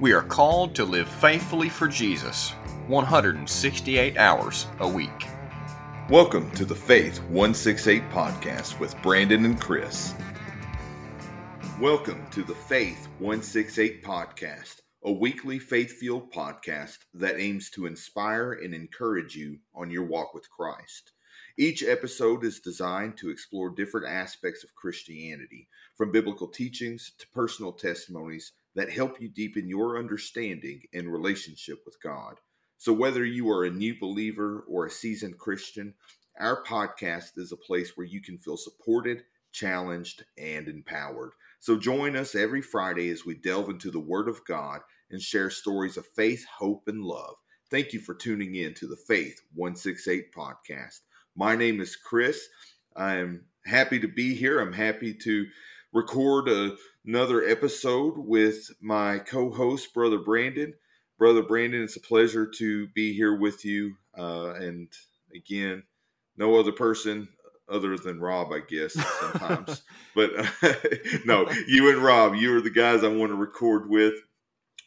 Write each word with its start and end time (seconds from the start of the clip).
We 0.00 0.14
are 0.14 0.22
called 0.22 0.74
to 0.76 0.86
live 0.86 1.06
faithfully 1.06 1.68
for 1.68 1.86
Jesus 1.86 2.52
168 2.86 4.16
hours 4.16 4.66
a 4.78 4.88
week. 4.88 5.28
Welcome 6.08 6.50
to 6.52 6.64
the 6.64 6.74
Faith 6.74 7.18
168 7.24 8.08
podcast 8.08 8.80
with 8.80 8.96
Brandon 9.02 9.44
and 9.44 9.60
Chris. 9.60 10.14
Welcome 11.78 12.26
to 12.30 12.42
the 12.42 12.54
Faith 12.54 13.08
168 13.18 14.02
podcast, 14.02 14.80
a 15.04 15.12
weekly 15.12 15.58
faith 15.58 15.92
filled 15.92 16.32
podcast 16.32 16.96
that 17.12 17.38
aims 17.38 17.68
to 17.72 17.84
inspire 17.84 18.54
and 18.54 18.72
encourage 18.72 19.36
you 19.36 19.58
on 19.74 19.90
your 19.90 20.04
walk 20.04 20.32
with 20.32 20.48
Christ. 20.48 21.12
Each 21.58 21.82
episode 21.82 22.42
is 22.42 22.60
designed 22.60 23.18
to 23.18 23.28
explore 23.28 23.68
different 23.68 24.06
aspects 24.06 24.64
of 24.64 24.74
Christianity, 24.74 25.68
from 25.94 26.10
biblical 26.10 26.48
teachings 26.48 27.12
to 27.18 27.26
personal 27.34 27.72
testimonies 27.72 28.52
that 28.74 28.90
help 28.90 29.20
you 29.20 29.28
deepen 29.28 29.68
your 29.68 29.98
understanding 29.98 30.82
and 30.94 31.12
relationship 31.12 31.78
with 31.84 32.00
God. 32.02 32.36
So, 32.78 32.92
whether 32.92 33.24
you 33.24 33.50
are 33.50 33.64
a 33.64 33.70
new 33.70 33.98
believer 33.98 34.64
or 34.68 34.86
a 34.86 34.90
seasoned 34.90 35.38
Christian, 35.38 35.94
our 36.38 36.62
podcast 36.64 37.36
is 37.36 37.52
a 37.52 37.56
place 37.56 37.92
where 37.94 38.06
you 38.06 38.22
can 38.22 38.38
feel 38.38 38.56
supported, 38.56 39.24
challenged, 39.52 40.24
and 40.38 40.68
empowered. 40.68 41.32
So, 41.58 41.76
join 41.76 42.16
us 42.16 42.34
every 42.34 42.62
Friday 42.62 43.10
as 43.10 43.26
we 43.26 43.34
delve 43.34 43.68
into 43.68 43.90
the 43.90 44.00
Word 44.00 44.28
of 44.28 44.44
God 44.46 44.80
and 45.10 45.20
share 45.20 45.50
stories 45.50 45.96
of 45.96 46.06
faith, 46.16 46.44
hope, 46.46 46.84
and 46.86 47.04
love. 47.04 47.34
Thank 47.70 47.92
you 47.92 48.00
for 48.00 48.14
tuning 48.14 48.54
in 48.54 48.74
to 48.74 48.86
the 48.86 48.96
Faith 48.96 49.40
168 49.54 50.32
podcast. 50.32 51.00
My 51.36 51.54
name 51.54 51.80
is 51.80 51.96
Chris. 51.96 52.48
I'm 52.96 53.44
happy 53.66 54.00
to 54.00 54.08
be 54.08 54.34
here. 54.34 54.60
I'm 54.60 54.72
happy 54.72 55.14
to 55.14 55.46
record 55.92 56.48
a, 56.48 56.76
another 57.04 57.44
episode 57.44 58.14
with 58.16 58.70
my 58.80 59.18
co 59.18 59.50
host, 59.50 59.92
Brother 59.94 60.18
Brandon. 60.18 60.74
Brother 61.18 61.42
Brandon, 61.42 61.82
it's 61.82 61.96
a 61.96 62.00
pleasure 62.00 62.46
to 62.46 62.88
be 62.88 63.12
here 63.12 63.36
with 63.36 63.64
you. 63.64 63.94
Uh, 64.16 64.54
and 64.54 64.88
again, 65.34 65.82
no 66.36 66.58
other 66.58 66.72
person 66.72 67.28
other 67.70 67.96
than 67.96 68.20
Rob, 68.20 68.52
I 68.52 68.60
guess, 68.60 68.94
sometimes. 68.94 69.82
but 70.14 70.30
uh, 70.38 70.74
no, 71.24 71.48
you 71.68 71.90
and 71.90 72.02
Rob, 72.02 72.34
you 72.34 72.56
are 72.56 72.60
the 72.60 72.70
guys 72.70 73.04
I 73.04 73.08
want 73.08 73.30
to 73.30 73.36
record 73.36 73.88
with. 73.88 74.14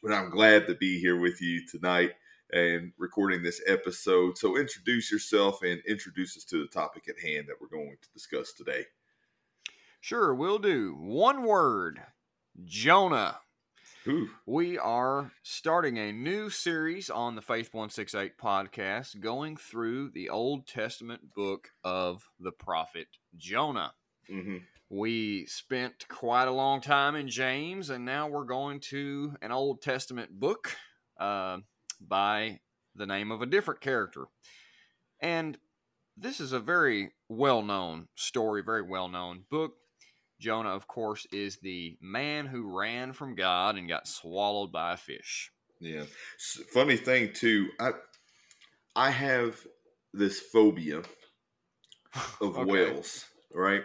But 0.01 0.11
I'm 0.11 0.29
glad 0.29 0.67
to 0.67 0.75
be 0.75 0.99
here 0.99 1.17
with 1.17 1.41
you 1.41 1.65
tonight 1.65 2.11
and 2.51 2.91
recording 2.97 3.41
this 3.41 3.61
episode. 3.67 4.37
So 4.37 4.57
introduce 4.57 5.11
yourself 5.11 5.63
and 5.63 5.81
introduce 5.87 6.35
us 6.35 6.43
to 6.45 6.61
the 6.61 6.67
topic 6.67 7.07
at 7.07 7.19
hand 7.19 7.47
that 7.47 7.55
we're 7.61 7.67
going 7.67 7.95
to 8.01 8.09
discuss 8.13 8.53
today. 8.53 8.85
Sure, 10.03 10.35
we'll 10.35 10.59
do. 10.59 10.97
One 10.99 11.43
word 11.43 12.01
Jonah. 12.65 13.39
Ooh. 14.05 14.27
We 14.45 14.77
are 14.77 15.31
starting 15.43 15.97
a 15.97 16.11
new 16.11 16.49
series 16.49 17.09
on 17.09 17.35
the 17.35 17.41
Faith 17.41 17.73
168 17.73 18.37
podcast 18.37 19.21
going 19.21 19.55
through 19.55 20.09
the 20.09 20.27
Old 20.27 20.67
Testament 20.67 21.33
book 21.33 21.69
of 21.85 22.25
the 22.37 22.51
prophet 22.51 23.07
Jonah. 23.37 23.93
Mm-hmm. 24.29 24.57
We 24.89 25.45
spent 25.45 26.05
quite 26.09 26.49
a 26.49 26.51
long 26.51 26.81
time 26.81 27.15
in 27.15 27.29
James, 27.29 27.89
and 27.89 28.03
now 28.03 28.27
we're 28.27 28.43
going 28.43 28.81
to 28.89 29.37
an 29.41 29.53
Old 29.53 29.81
Testament 29.81 30.37
book 30.37 30.75
uh, 31.17 31.59
by 32.05 32.59
the 32.93 33.05
name 33.05 33.31
of 33.31 33.41
a 33.41 33.45
different 33.45 33.79
character. 33.79 34.25
And 35.21 35.57
this 36.17 36.41
is 36.41 36.51
a 36.51 36.59
very 36.59 37.11
well 37.29 37.61
known 37.61 38.09
story, 38.15 38.63
very 38.63 38.81
well 38.81 39.07
known 39.07 39.45
book. 39.49 39.75
Jonah, 40.43 40.75
of 40.75 40.87
course, 40.87 41.25
is 41.31 41.55
the 41.57 41.97
man 42.01 42.45
who 42.45 42.77
ran 42.77 43.13
from 43.13 43.33
God 43.33 43.77
and 43.77 43.87
got 43.87 44.09
swallowed 44.09 44.73
by 44.73 44.91
a 44.91 44.97
fish. 44.97 45.53
Yeah. 45.79 46.03
Funny 46.73 46.97
thing 46.97 47.31
too, 47.31 47.69
I 47.79 47.91
I 48.93 49.09
have 49.09 49.65
this 50.13 50.41
phobia 50.41 51.03
of 52.41 52.57
Okay. 52.57 52.67
whales, 52.67 53.25
right? 53.53 53.83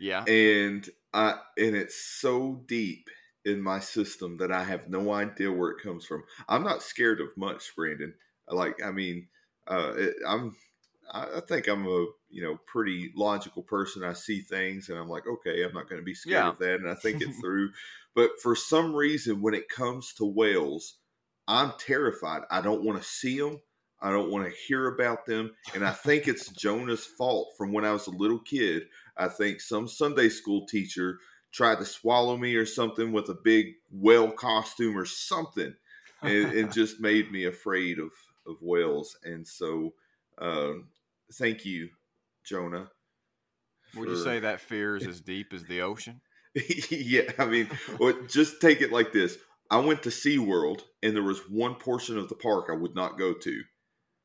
Yeah. 0.00 0.24
And 0.26 0.88
I 1.12 1.38
and 1.56 1.76
it's 1.76 1.96
so 1.96 2.64
deep 2.66 3.08
in 3.44 3.60
my 3.60 3.78
system 3.78 4.36
that 4.38 4.50
I 4.50 4.64
have 4.64 4.88
no 4.88 5.12
idea 5.12 5.52
where 5.52 5.70
it 5.70 5.82
comes 5.82 6.04
from. 6.04 6.24
I'm 6.48 6.64
not 6.64 6.82
scared 6.82 7.20
of 7.20 7.28
much, 7.36 7.74
Brandon. 7.76 8.14
Like 8.48 8.82
I 8.82 8.90
mean, 8.90 9.28
uh, 9.68 9.92
it, 9.96 10.16
I'm 10.26 10.56
I 11.14 11.38
I 11.38 11.40
think 11.40 11.68
I'm 11.68 11.86
a 11.86 12.06
you 12.30 12.42
know 12.42 12.58
pretty 12.66 13.12
logical 13.16 13.62
person. 13.62 14.04
I 14.04 14.12
see 14.14 14.40
things 14.40 14.88
and 14.88 14.98
I'm 14.98 15.08
like, 15.08 15.26
okay, 15.26 15.62
I'm 15.64 15.72
not 15.74 15.88
going 15.88 16.00
to 16.00 16.04
be 16.04 16.14
scared 16.14 16.46
Yeah. 16.46 16.48
of 16.48 16.58
that, 16.58 16.76
and 16.80 16.90
I 16.90 16.94
think 16.94 17.20
it 17.22 17.30
through. 17.40 17.72
But 18.14 18.32
for 18.42 18.56
some 18.56 18.94
reason, 18.94 19.42
when 19.42 19.54
it 19.54 19.68
comes 19.68 20.14
to 20.14 20.24
whales, 20.26 20.98
I'm 21.48 21.72
terrified. 21.78 22.42
I 22.50 22.60
don't 22.60 22.84
want 22.84 23.00
to 23.02 23.08
see 23.08 23.38
them. 23.38 23.60
I 24.00 24.10
don't 24.10 24.30
want 24.30 24.44
to 24.46 24.56
hear 24.66 24.88
about 24.88 25.24
them. 25.26 25.54
And 25.72 25.84
I 25.84 25.92
think 25.92 26.28
it's 26.28 26.50
Jonah's 26.50 27.06
fault 27.06 27.54
from 27.56 27.72
when 27.72 27.84
I 27.84 27.92
was 27.92 28.06
a 28.06 28.10
little 28.10 28.38
kid. 28.40 28.84
I 29.16 29.28
think 29.28 29.60
some 29.60 29.88
Sunday 29.88 30.28
school 30.28 30.66
teacher 30.66 31.18
tried 31.52 31.78
to 31.78 31.84
swallow 31.84 32.36
me 32.36 32.54
or 32.56 32.66
something 32.66 33.12
with 33.12 33.28
a 33.30 33.34
big 33.34 33.74
whale 33.90 34.32
costume 34.32 34.96
or 34.98 35.06
something. 35.06 35.74
And 36.24 36.52
it 36.52 36.70
just 36.72 37.00
made 37.00 37.30
me 37.30 37.44
afraid 37.44 37.98
of, 37.98 38.12
of 38.46 38.60
whales. 38.62 39.16
And 39.24 39.46
so, 39.46 39.94
um, 40.38 40.90
thank 41.32 41.64
you, 41.64 41.88
Jonah. 42.44 42.90
Would 43.96 44.08
you 44.08 44.22
say 44.22 44.40
that 44.40 44.60
fear 44.60 44.96
is 44.96 45.06
as 45.08 45.20
deep 45.20 45.52
as 45.52 45.64
the 45.64 45.82
ocean? 45.82 46.20
yeah, 46.90 47.32
I 47.38 47.46
mean, 47.46 47.68
well, 47.98 48.14
just 48.28 48.60
take 48.60 48.80
it 48.80 48.92
like 48.92 49.12
this. 49.12 49.36
I 49.70 49.78
went 49.78 50.02
to 50.04 50.10
SeaWorld 50.10 50.82
and 51.02 51.16
there 51.16 51.22
was 51.22 51.40
one 51.48 51.74
portion 51.74 52.18
of 52.18 52.28
the 52.28 52.34
park 52.34 52.66
I 52.70 52.74
would 52.74 52.94
not 52.94 53.18
go 53.18 53.34
to. 53.34 53.62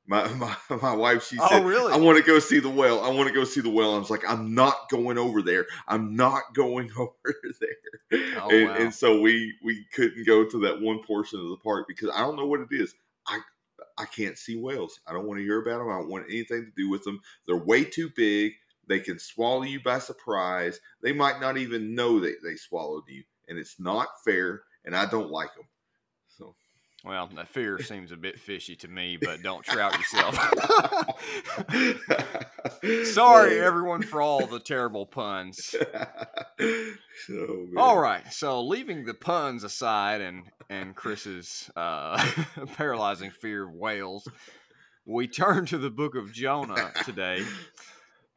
My 0.08 0.28
my, 0.34 0.56
my 0.82 0.96
wife, 0.96 1.28
she 1.28 1.38
oh, 1.40 1.48
said, 1.48 1.62
Oh, 1.62 1.66
really? 1.66 1.94
I 1.94 1.98
want 1.98 2.18
to 2.18 2.24
go 2.24 2.40
see 2.40 2.60
the 2.60 2.70
whale. 2.70 3.02
I 3.02 3.10
want 3.10 3.28
to 3.28 3.34
go 3.34 3.44
see 3.44 3.62
the 3.62 3.70
whale. 3.70 3.94
I 3.94 4.00
was 4.00 4.10
like, 4.10 4.28
I'm 4.28 4.54
not 4.54 4.90
going 4.90 5.18
over 5.18 5.42
there. 5.42 5.68
I'm 5.88 6.16
not 6.16 6.44
going 6.54 6.90
over 6.98 7.14
there. 7.24 8.32
Oh, 8.42 8.50
and, 8.50 8.70
wow. 8.70 8.76
and 8.76 8.94
so 8.94 9.22
we 9.22 9.54
we 9.64 9.86
couldn't 9.94 10.26
go 10.26 10.46
to 10.46 10.60
that 10.62 10.82
one 10.82 11.02
portion 11.04 11.40
of 11.40 11.50
the 11.50 11.58
park 11.64 11.86
because 11.88 12.10
I 12.14 12.22
don't 12.22 12.36
know 12.36 12.48
what 12.48 12.60
it 12.60 12.70
is. 12.72 12.94
I 14.00 14.06
can't 14.06 14.38
see 14.38 14.56
whales. 14.56 15.00
I 15.06 15.12
don't 15.14 15.28
want 15.28 15.40
to 15.40 15.44
hear 15.44 15.62
about 15.62 15.80
them. 15.80 15.90
I 15.90 16.00
don't 16.00 16.10
want 16.10 16.26
anything 16.30 16.66
to 16.66 16.72
do 16.82 16.90
with 16.90 17.04
them. 17.04 17.20
They're 17.46 17.58
way 17.58 17.84
too 17.84 18.10
big. 18.16 18.54
They 18.88 19.00
can 19.00 19.20
swallow 19.20 19.64
you 19.64 19.82
by 19.84 20.00
surprise. 20.00 20.80
They 21.04 21.12
might 21.14 21.40
not 21.42 21.58
even 21.58 21.94
know 21.94 22.20
that 22.22 22.38
they 22.44 22.56
swallowed 22.56 23.04
you, 23.08 23.24
and 23.48 23.60
it's 23.60 23.80
not 23.80 24.08
fair. 24.26 24.62
And 24.86 24.96
I 24.96 25.06
don't 25.06 25.30
like 25.30 25.54
them. 25.54 25.66
So 26.30 26.56
Well, 27.04 27.30
the 27.36 27.46
fear 27.46 27.80
seems 27.84 28.12
a 28.12 28.18
bit 28.18 28.40
fishy 28.40 28.76
to 28.78 28.88
me, 28.88 29.18
but 29.22 29.44
don't 29.44 29.64
trout 29.66 29.94
yourself. 29.98 30.36
Sorry, 33.14 33.60
everyone, 33.60 34.02
for 34.04 34.22
all 34.22 34.48
the 34.48 34.60
terrible 34.60 35.06
puns. 35.12 35.76
so. 37.28 37.68
All 37.78 38.00
right, 38.00 38.24
so 38.32 38.64
leaving 38.64 39.06
the 39.06 39.14
puns 39.14 39.64
aside 39.64 40.22
and 40.22 40.44
and 40.70 40.96
Chris's 40.96 41.70
uh, 41.76 42.18
paralyzing 42.74 43.32
fear 43.32 43.68
of 43.68 43.74
whales, 43.74 44.32
we 45.06 45.28
turn 45.28 45.66
to 45.68 45.78
the 45.78 45.92
book 45.92 46.16
of 46.16 46.32
Jonah 46.34 46.94
today. 47.02 47.52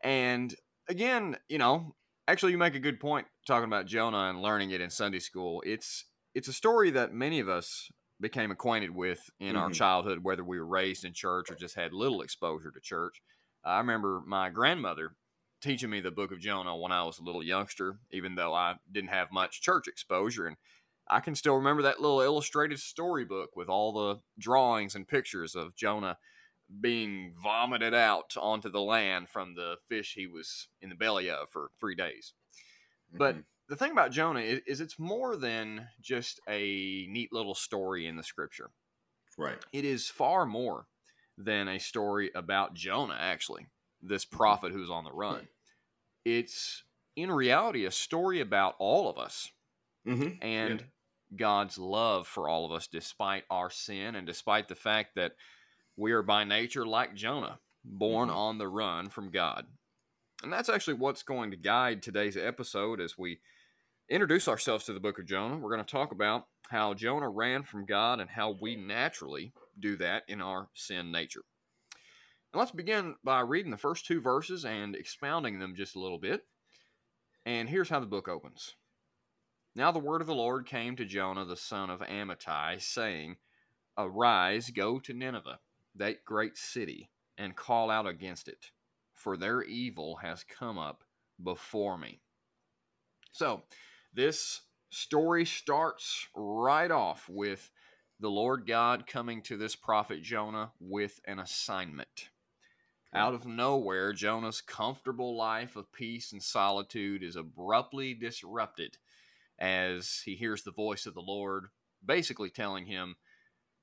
And 0.02 0.54
again, 0.88 1.36
you 1.48 1.58
know, 1.58 1.96
actually, 2.28 2.52
you 2.52 2.58
make 2.58 2.74
a 2.74 2.80
good 2.80 3.00
point 3.00 3.26
talking 3.46 3.66
about 3.66 3.86
Jonah 3.86 4.30
and 4.30 4.42
learning 4.42 4.70
it 4.70 4.80
in 4.80 4.90
Sunday 4.90 5.20
school. 5.20 5.62
It's 5.66 6.06
it's 6.34 6.48
a 6.48 6.52
story 6.52 6.90
that 6.90 7.12
many 7.12 7.40
of 7.40 7.48
us 7.48 7.90
became 8.20 8.50
acquainted 8.50 8.90
with 8.90 9.30
in 9.40 9.56
our 9.56 9.68
Mhm. 9.68 9.74
childhood, 9.74 10.24
whether 10.24 10.44
we 10.44 10.58
were 10.58 10.66
raised 10.66 11.04
in 11.04 11.12
church 11.12 11.50
or 11.50 11.56
just 11.56 11.74
had 11.74 11.92
little 11.92 12.22
exposure 12.22 12.70
to 12.70 12.80
church. 12.80 13.20
I 13.64 13.78
remember 13.78 14.22
my 14.26 14.48
grandmother 14.50 15.16
teaching 15.60 15.90
me 15.90 16.00
the 16.00 16.10
book 16.10 16.32
of 16.32 16.40
Jonah 16.40 16.76
when 16.76 16.92
I 16.92 17.04
was 17.04 17.18
a 17.18 17.22
little 17.22 17.42
youngster, 17.42 18.00
even 18.10 18.34
though 18.34 18.54
I 18.54 18.76
didn't 18.90 19.10
have 19.10 19.30
much 19.32 19.60
church 19.62 19.86
exposure. 19.88 20.46
And 20.46 20.56
I 21.08 21.20
can 21.20 21.34
still 21.34 21.56
remember 21.56 21.82
that 21.82 22.00
little 22.00 22.20
illustrated 22.20 22.80
storybook 22.80 23.56
with 23.56 23.68
all 23.68 23.92
the 23.92 24.22
drawings 24.38 24.94
and 24.94 25.06
pictures 25.08 25.54
of 25.54 25.74
Jonah 25.74 26.18
being 26.80 27.34
vomited 27.42 27.94
out 27.94 28.36
onto 28.36 28.70
the 28.70 28.82
land 28.82 29.30
from 29.30 29.54
the 29.54 29.78
fish 29.88 30.14
he 30.14 30.26
was 30.26 30.68
in 30.80 30.90
the 30.90 30.96
belly 30.96 31.30
of 31.30 31.50
for 31.50 31.70
three 31.80 31.94
days. 31.96 32.34
But 33.18 33.36
Mhm. 33.36 33.44
the 33.68 33.76
thing 33.76 33.92
about 33.92 34.12
Jonah 34.12 34.40
is, 34.40 34.60
is 34.66 34.80
it's 34.80 34.98
more 34.98 35.36
than 35.36 35.88
just 36.00 36.40
a 36.48 37.06
neat 37.08 37.32
little 37.32 37.54
story 37.54 38.06
in 38.06 38.16
the 38.16 38.24
scripture. 38.24 38.72
right, 39.36 39.62
It 39.72 39.84
is 39.84 40.08
far 40.08 40.46
more 40.46 40.88
than 41.36 41.68
a 41.68 41.78
story 41.78 42.30
about 42.34 42.74
Jonah, 42.74 43.16
actually, 43.18 43.68
this 44.00 44.24
prophet 44.24 44.72
who's 44.72 44.90
on 44.90 45.04
the 45.04 45.12
run. 45.12 45.48
It's 46.24 46.84
in 47.16 47.30
reality 47.30 47.84
a 47.86 47.92
story 47.92 48.40
about 48.40 48.76
all 48.78 49.08
of 49.10 49.18
us 49.18 49.52
hmm 50.04 50.42
and 50.42 50.86
God's 51.36 51.78
love 51.78 52.26
for 52.26 52.48
all 52.48 52.64
of 52.64 52.72
us, 52.72 52.86
despite 52.86 53.44
our 53.50 53.70
sin 53.70 54.14
and 54.14 54.26
despite 54.26 54.68
the 54.68 54.74
fact 54.74 55.14
that 55.16 55.32
we 55.96 56.12
are 56.12 56.22
by 56.22 56.44
nature 56.44 56.86
like 56.86 57.14
Jonah, 57.14 57.60
born 57.84 58.28
Mhm. 58.28 58.36
on 58.36 58.58
the 58.58 58.68
run 58.68 59.08
from 59.08 59.30
God. 59.30 59.66
And 60.42 60.52
that's 60.52 60.68
actually 60.68 60.94
what's 60.94 61.22
going 61.22 61.50
to 61.50 61.56
guide 61.56 62.02
today's 62.02 62.36
episode 62.36 63.00
as 63.00 63.16
we 63.16 63.40
introduce 64.08 64.48
ourselves 64.48 64.84
to 64.84 64.92
the 64.92 65.00
book 65.00 65.18
of 65.18 65.26
Jonah, 65.26 65.56
we're 65.56 65.74
going 65.74 65.84
to 65.84 65.90
talk 65.90 66.12
about 66.12 66.48
how 66.68 66.94
Jonah 66.94 67.28
ran 67.28 67.62
from 67.62 67.86
God 67.86 68.20
and 68.20 68.30
how 68.30 68.50
we 68.50 68.76
naturally 68.76 69.52
do 69.78 69.96
that 69.96 70.24
in 70.28 70.40
our 70.40 70.68
sin 70.74 71.12
nature. 71.12 71.44
And 72.52 72.58
let's 72.58 72.72
begin 72.72 73.16
by 73.24 73.40
reading 73.40 73.70
the 73.70 73.78
first 73.78 74.04
two 74.04 74.20
verses 74.20 74.64
and 74.64 74.94
expounding 74.94 75.58
them 75.58 75.74
just 75.74 75.94
a 75.96 76.00
little 76.00 76.18
bit. 76.18 76.46
And 77.46 77.68
here's 77.68 77.88
how 77.88 78.00
the 78.00 78.06
book 78.06 78.28
opens. 78.28 78.74
Now 79.74 79.90
the 79.90 79.98
word 79.98 80.20
of 80.20 80.26
the 80.26 80.34
Lord 80.34 80.66
came 80.66 80.96
to 80.96 81.04
Jonah 81.06 81.46
the 81.46 81.56
son 81.56 81.88
of 81.88 82.00
Amittai, 82.00 82.80
saying, 82.80 83.36
Arise, 83.96 84.70
go 84.70 84.98
to 84.98 85.14
Nineveh, 85.14 85.60
that 85.94 86.24
great 86.24 86.58
city, 86.58 87.10
and 87.38 87.56
call 87.56 87.90
out 87.90 88.06
against 88.06 88.48
it, 88.48 88.70
for 89.14 89.36
their 89.36 89.62
evil 89.62 90.16
has 90.16 90.44
come 90.44 90.78
up 90.78 91.04
before 91.42 91.96
me. 91.96 92.20
So, 93.30 93.62
this 94.12 94.60
story 94.90 95.46
starts 95.46 96.28
right 96.36 96.90
off 96.90 97.26
with 97.30 97.70
the 98.20 98.30
Lord 98.30 98.66
God 98.66 99.06
coming 99.06 99.40
to 99.42 99.56
this 99.56 99.74
prophet 99.74 100.22
Jonah 100.22 100.72
with 100.80 101.18
an 101.26 101.38
assignment. 101.38 102.28
Out 103.14 103.32
of 103.32 103.46
nowhere, 103.46 104.12
Jonah's 104.12 104.60
comfortable 104.60 105.34
life 105.34 105.76
of 105.76 105.92
peace 105.92 106.32
and 106.32 106.42
solitude 106.42 107.22
is 107.22 107.36
abruptly 107.36 108.12
disrupted 108.12 108.98
as 109.58 110.22
he 110.24 110.34
hears 110.34 110.62
the 110.62 110.72
voice 110.72 111.06
of 111.06 111.14
the 111.14 111.20
Lord 111.20 111.66
basically 112.04 112.50
telling 112.50 112.86
him, 112.86 113.16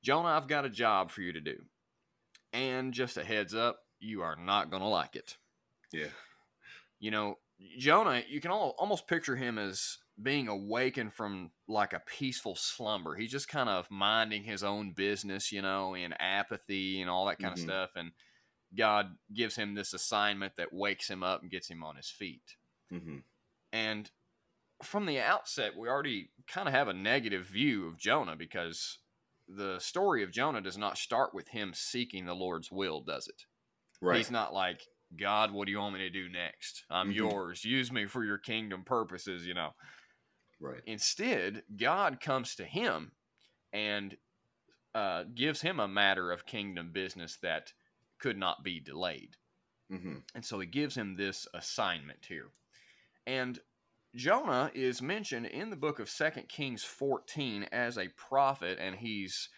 Jonah, 0.04 0.30
I've 0.30 0.48
got 0.48 0.66
a 0.66 0.69
job 0.69 1.12
for 1.12 1.21
you 1.21 1.33
to 1.33 1.42
do. 1.42 1.57
And 2.51 2.94
just 2.94 3.18
a 3.18 3.24
heads 3.24 3.54
up, 3.54 3.80
you 4.00 4.21
are 4.21 4.36
not 4.36 4.69
going 4.71 4.81
to 4.81 4.88
like 4.88 5.16
it. 5.16 5.38
Yeah. 5.92 6.07
You 7.00 7.12
know, 7.12 7.38
Jonah, 7.77 8.24
you 8.27 8.42
can 8.42 8.51
all, 8.51 8.75
almost 8.77 9.07
picture 9.07 9.36
him 9.36 9.57
as 9.57 9.98
being 10.21 10.48
awakened 10.48 11.13
from 11.13 11.51
like 11.68 11.94
a 11.94 12.01
peaceful 12.01 12.56
slumber. 12.56 13.16
He's 13.16 13.31
just 13.31 13.48
kind 13.48 13.69
of 13.69 13.89
minding 13.89 14.44
his 14.44 14.63
own 14.63 14.92
business, 14.94 15.51
you 15.51 15.62
know, 15.62 15.94
in 15.94 16.13
apathy 16.13 17.01
and 17.01 17.10
all 17.10 17.25
that 17.27 17.39
kind 17.39 17.54
Mhm. 17.54 17.57
of 17.57 17.60
stuff. 17.60 17.89
And 17.95 18.12
God 18.75 19.18
gives 19.33 19.56
him 19.56 19.74
this 19.75 19.94
assignment 19.94 20.56
that 20.57 20.74
wakes 20.74 21.10
him 21.10 21.24
up 21.24 21.42
and 21.42 21.51
gets 21.51 21.69
him 21.69 21.83
on 21.83 21.95
his 21.95 22.10
feet. 22.10 22.56
hmm 22.89 23.19
And 23.71 24.10
from 24.84 25.06
the 25.06 25.20
outset, 25.20 25.76
we 25.78 25.88
already 25.90 26.31
kind 26.48 26.68
of 26.68 26.74
have 26.74 26.88
a 26.88 26.94
negative 26.94 27.46
view 27.48 27.88
of 27.88 27.98
Jonah 27.98 28.36
because 28.36 29.00
the 29.48 29.80
story 29.80 30.24
of 30.24 30.31
Jonah 30.31 30.62
does 30.62 30.78
not 30.78 30.98
start 30.98 31.34
with 31.34 31.50
him 31.50 31.74
seeking 31.74 32.26
the 32.26 32.36
Lord's 32.36 32.72
will, 32.72 33.02
does 33.02 33.28
it? 33.28 33.46
Right. 34.02 34.18
He's 34.18 34.31
not 34.31 34.54
like, 34.54 34.81
God, 35.18 35.52
what 35.52 35.66
do 35.66 35.72
you 35.72 35.80
want 35.80 35.96
me 35.96 36.00
to 36.02 36.10
do 36.10 36.30
next? 36.30 36.86
I'm 36.90 37.10
Mhm. 37.10 37.16
yours. 37.16 37.66
Use 37.66 37.92
me 37.92 38.06
for 38.06 38.24
your 38.24 38.38
kingdom 38.38 38.84
purposes, 38.84 39.46
you 39.46 39.54
know. 39.54 39.74
right. 40.60 40.81
Instead, 40.86 41.64
God 41.76 42.20
comes 42.22 42.56
to 42.56 42.66
him 42.66 43.12
and 43.74 44.18
uh, 44.96 45.24
gives 45.36 45.62
him 45.62 45.80
a 45.80 45.88
matter 45.88 46.31
of 46.31 46.46
kingdom 46.46 46.92
business 46.92 47.38
that 47.38 47.74
could 48.20 48.38
not 48.38 48.64
be 48.64 48.80
delayed. 48.80 49.38
hmm 49.90 50.18
And 50.36 50.44
so 50.46 50.60
he 50.60 50.68
gives 50.68 50.96
him 50.96 51.16
this 51.16 51.48
assignment 51.54 52.26
here. 52.26 52.52
And 53.26 53.60
Jonah 54.15 54.71
is 54.73 55.01
mentioned 55.01 55.45
in 55.45 55.69
the 55.69 55.75
book 55.75 56.00
of 56.00 56.09
Second 56.09 56.50
Kings 56.50 56.83
14 56.83 57.63
as 57.71 57.97
a 57.97 58.09
prophet, 58.09 58.79
and 58.79 58.95
he's 58.95 59.50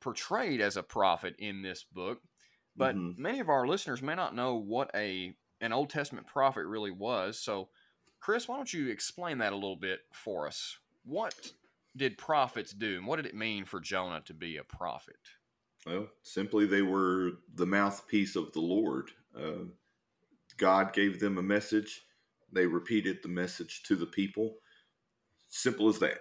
portrayed 0.00 0.60
as 0.60 0.76
a 0.76 0.82
prophet 0.82 1.34
in 1.38 1.62
this 1.62 1.84
book. 1.84 2.22
But 2.74 2.94
Mhm. 2.94 3.18
many 3.18 3.40
of 3.40 3.48
our 3.48 3.66
listeners 3.66 4.02
may 4.02 4.14
not 4.14 4.34
know 4.34 4.56
what 4.56 4.90
a 4.94 5.36
an 5.60 5.72
Old 5.72 5.88
Testament 5.88 6.26
prophet 6.26 6.66
really 6.66 6.90
was. 6.90 7.40
So, 7.40 7.70
Chris, 8.20 8.46
why 8.46 8.56
don't 8.56 8.72
you 8.72 8.88
explain 8.88 9.38
that 9.38 9.54
a 9.54 9.56
little 9.56 9.76
bit 9.76 10.00
for 10.12 10.46
us? 10.46 10.78
What 11.02 11.54
did 11.96 12.18
prophets 12.18 12.72
do, 12.72 12.98
and 12.98 13.06
what 13.06 13.16
did 13.16 13.24
it 13.24 13.34
mean 13.34 13.64
for 13.64 13.80
Jonah 13.80 14.20
to 14.22 14.34
be 14.34 14.58
a 14.58 14.64
prophet? 14.64 15.16
Well, 15.86 16.10
simply 16.22 16.66
they 16.66 16.82
were 16.82 17.38
the 17.54 17.64
mouthpiece 17.64 18.36
of 18.36 18.52
the 18.52 18.60
Lord. 18.60 19.12
Uh, 19.34 19.64
God 20.58 20.92
gave 20.92 21.20
them 21.20 21.38
a 21.38 21.42
message. 21.42 22.05
They 22.52 22.66
repeated 22.66 23.22
the 23.22 23.28
message 23.28 23.82
to 23.84 23.96
the 23.96 24.06
people. 24.06 24.58
Simple 25.48 25.88
as 25.88 25.98
that. 26.00 26.20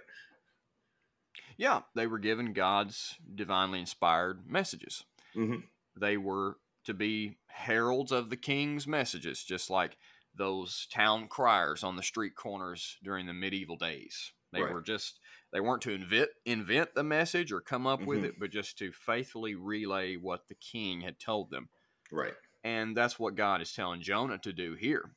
Yeah, 1.58 1.84
they 1.96 2.08
were 2.08 2.20
given 2.20 2.54
God's 2.54 3.16
divinely 3.34 3.80
inspired 3.80 4.48
messages. 4.48 5.04
hmm 5.34 5.60
They 5.96 6.18
were 6.18 6.60
to 6.86 6.94
be 6.94 7.40
heralds 7.48 8.12
of 8.12 8.30
the 8.30 8.38
king's 8.38 8.88
messages, 8.88 9.44
just 9.44 9.70
like 9.70 9.98
those 10.36 10.88
town 10.88 11.28
criers 11.30 11.84
on 11.84 11.96
the 11.98 12.04
street 12.04 12.36
corners 12.36 12.98
during 13.04 13.26
the 13.28 13.34
medieval 13.34 13.78
days. 13.78 14.34
They 14.52 14.64
Right. 14.64 14.66
were 14.66 14.82
just 14.82 15.20
they 15.54 15.60
weren't 15.62 15.84
to 15.84 15.92
invent 15.92 16.32
invent 16.46 16.96
the 16.96 17.04
message 17.04 17.52
or 17.52 17.62
come 17.62 17.88
up 17.88 18.08
with 18.08 18.24
Mhm. 18.24 18.26
it, 18.26 18.40
but 18.40 18.52
just 18.52 18.78
to 18.80 18.92
faithfully 18.94 19.56
relay 19.56 20.16
what 20.18 20.48
the 20.48 20.56
king 20.56 21.02
had 21.02 21.20
told 21.20 21.52
them. 21.52 21.70
Right. 22.12 22.36
And 22.64 22.98
that's 22.98 23.20
what 23.20 23.36
God 23.36 23.62
is 23.62 23.74
telling 23.74 24.02
Jonah 24.02 24.40
to 24.40 24.54
do 24.54 24.76
here. 24.76 25.16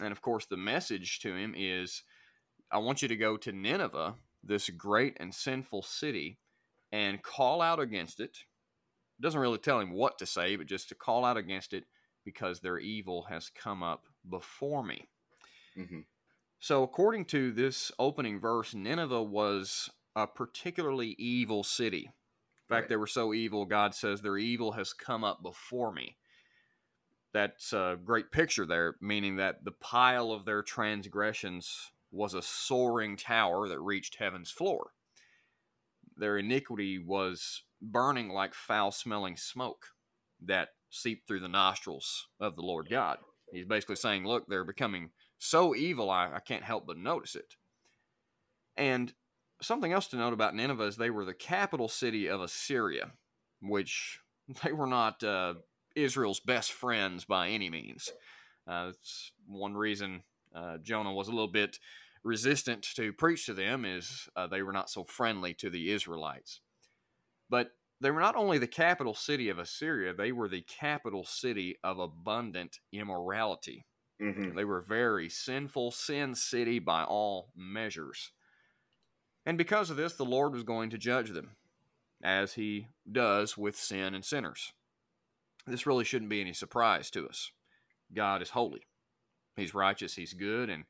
And 0.00 0.12
of 0.12 0.22
course, 0.22 0.46
the 0.46 0.56
message 0.56 1.20
to 1.20 1.34
him 1.34 1.54
is 1.56 2.02
I 2.72 2.78
want 2.78 3.02
you 3.02 3.08
to 3.08 3.16
go 3.16 3.36
to 3.36 3.52
Nineveh, 3.52 4.14
this 4.42 4.70
great 4.70 5.16
and 5.20 5.34
sinful 5.34 5.82
city, 5.82 6.38
and 6.92 7.22
call 7.22 7.60
out 7.60 7.80
against 7.80 8.20
it. 8.20 8.38
It 9.18 9.22
doesn't 9.22 9.40
really 9.40 9.58
tell 9.58 9.80
him 9.80 9.92
what 9.92 10.18
to 10.18 10.26
say, 10.26 10.56
but 10.56 10.66
just 10.66 10.88
to 10.88 10.94
call 10.94 11.24
out 11.24 11.36
against 11.36 11.72
it 11.72 11.84
because 12.24 12.60
their 12.60 12.78
evil 12.78 13.26
has 13.28 13.50
come 13.50 13.82
up 13.82 14.06
before 14.28 14.82
me. 14.82 15.08
Mm-hmm. 15.76 16.00
So, 16.58 16.82
according 16.82 17.24
to 17.26 17.52
this 17.52 17.90
opening 17.98 18.38
verse, 18.38 18.74
Nineveh 18.74 19.22
was 19.22 19.90
a 20.14 20.26
particularly 20.26 21.14
evil 21.18 21.64
city. 21.64 22.10
In 22.70 22.76
fact, 22.76 22.82
Right. 22.82 22.88
they 22.90 22.96
were 22.96 23.06
so 23.06 23.32
evil, 23.32 23.64
God 23.64 23.94
says, 23.94 24.20
their 24.20 24.36
evil 24.36 24.72
has 24.72 24.92
come 24.92 25.24
up 25.24 25.42
before 25.42 25.92
me. 25.92 26.16
That's 27.32 27.72
a 27.72 27.96
great 28.04 28.32
picture 28.32 28.66
there, 28.66 28.96
meaning 29.00 29.36
that 29.36 29.64
the 29.64 29.72
pile 29.72 30.32
of 30.32 30.44
their 30.44 30.62
transgressions 30.62 31.92
was 32.10 32.34
a 32.34 32.42
soaring 32.42 33.16
tower 33.16 33.68
that 33.68 33.80
reached 33.80 34.16
heaven's 34.16 34.50
floor. 34.50 34.90
Their 36.16 36.38
iniquity 36.38 36.98
was 36.98 37.62
burning 37.80 38.28
like 38.30 38.52
foul 38.52 38.90
smelling 38.90 39.36
smoke 39.36 39.86
that 40.44 40.70
seeped 40.90 41.28
through 41.28 41.40
the 41.40 41.48
nostrils 41.48 42.28
of 42.40 42.56
the 42.56 42.62
Lord 42.62 42.88
God. 42.90 43.18
He's 43.52 43.66
basically 43.66 43.96
saying, 43.96 44.26
Look, 44.26 44.46
they're 44.48 44.64
becoming 44.64 45.10
so 45.38 45.74
evil, 45.74 46.10
I, 46.10 46.32
I 46.34 46.40
can't 46.40 46.64
help 46.64 46.86
but 46.86 46.98
notice 46.98 47.34
it. 47.34 47.54
And 48.76 49.12
something 49.62 49.92
else 49.92 50.06
to 50.08 50.16
note 50.16 50.32
about 50.32 50.54
Nineveh 50.54 50.84
is 50.84 50.96
they 50.96 51.10
were 51.10 51.24
the 51.24 51.34
capital 51.34 51.88
city 51.88 52.28
of 52.28 52.40
Assyria, 52.40 53.12
which 53.60 54.20
they 54.64 54.72
were 54.72 54.86
not 54.86 55.22
uh, 55.22 55.54
Israel's 56.02 56.40
best 56.40 56.72
friends 56.72 57.24
by 57.24 57.48
any 57.48 57.70
means. 57.70 58.10
Uh, 58.66 58.86
that's 58.86 59.32
one 59.46 59.74
reason 59.74 60.22
uh, 60.54 60.78
Jonah 60.78 61.12
was 61.12 61.28
a 61.28 61.32
little 61.32 61.48
bit 61.48 61.78
resistant 62.22 62.82
to 62.96 63.12
preach 63.12 63.46
to 63.46 63.54
them 63.54 63.84
is 63.84 64.28
uh, 64.36 64.46
they 64.46 64.62
were 64.62 64.72
not 64.72 64.90
so 64.90 65.04
friendly 65.04 65.54
to 65.54 65.70
the 65.70 65.90
Israelites. 65.90 66.60
But 67.48 67.72
they 68.00 68.10
were 68.10 68.20
not 68.20 68.36
only 68.36 68.58
the 68.58 68.66
capital 68.66 69.14
city 69.14 69.48
of 69.48 69.58
Assyria, 69.58 70.14
they 70.14 70.32
were 70.32 70.48
the 70.48 70.62
capital 70.62 71.24
city 71.24 71.76
of 71.82 71.98
abundant 71.98 72.78
immorality. 72.92 73.86
hmm 74.20 74.54
They 74.54 74.64
were 74.64 74.78
a 74.78 74.84
very 74.84 75.28
sinful, 75.28 75.92
sin 75.92 76.34
city 76.34 76.78
by 76.78 77.04
all 77.04 77.52
measures. 77.56 78.32
And 79.46 79.56
because 79.56 79.90
of 79.90 79.96
this, 79.96 80.14
the 80.14 80.24
Lord 80.24 80.52
was 80.52 80.62
going 80.62 80.90
to 80.90 80.98
judge 80.98 81.30
them, 81.30 81.56
as 82.22 82.54
he 82.54 82.88
does 83.10 83.56
with 83.56 83.76
sin 83.76 84.14
and 84.14 84.24
sinners. 84.24 84.72
This 85.70 85.86
really 85.86 86.04
shouldn't 86.04 86.30
be 86.30 86.40
any 86.40 86.52
surprise 86.52 87.10
to 87.10 87.28
us. 87.28 87.52
God 88.12 88.42
is 88.42 88.50
holy, 88.50 88.86
He's 89.56 89.74
righteous, 89.74 90.14
He's 90.14 90.34
good, 90.34 90.68
and 90.68 90.84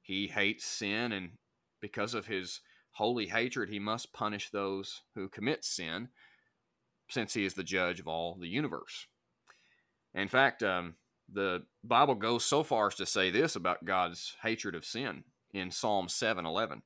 He 0.00 0.28
hates 0.28 0.64
sin. 0.64 1.12
And 1.12 1.32
because 1.80 2.14
of 2.14 2.26
His 2.26 2.60
holy 2.92 3.26
hatred, 3.26 3.68
He 3.68 3.78
must 3.78 4.12
punish 4.12 4.50
those 4.50 5.02
who 5.14 5.28
commit 5.28 5.64
sin, 5.64 6.08
since 7.08 7.34
He 7.34 7.44
is 7.44 7.54
the 7.54 7.64
judge 7.64 8.00
of 8.00 8.08
all 8.08 8.36
the 8.40 8.48
universe. 8.48 9.06
In 10.14 10.28
fact, 10.28 10.62
um, 10.62 10.94
the 11.32 11.64
Bible 11.84 12.14
goes 12.14 12.44
so 12.44 12.62
far 12.62 12.88
as 12.88 12.94
to 12.96 13.06
say 13.06 13.30
this 13.30 13.56
about 13.56 13.84
God's 13.84 14.36
hatred 14.42 14.74
of 14.74 14.84
sin 14.84 15.24
in 15.52 15.70
Psalm 15.70 16.08
7:11. 16.08 16.82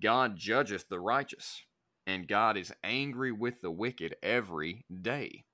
God 0.00 0.36
judgeth 0.36 0.88
the 0.88 1.00
righteous, 1.00 1.64
and 2.06 2.28
God 2.28 2.56
is 2.56 2.72
angry 2.82 3.32
with 3.32 3.60
the 3.60 3.70
wicked 3.70 4.16
every 4.22 4.84
day. 4.90 5.44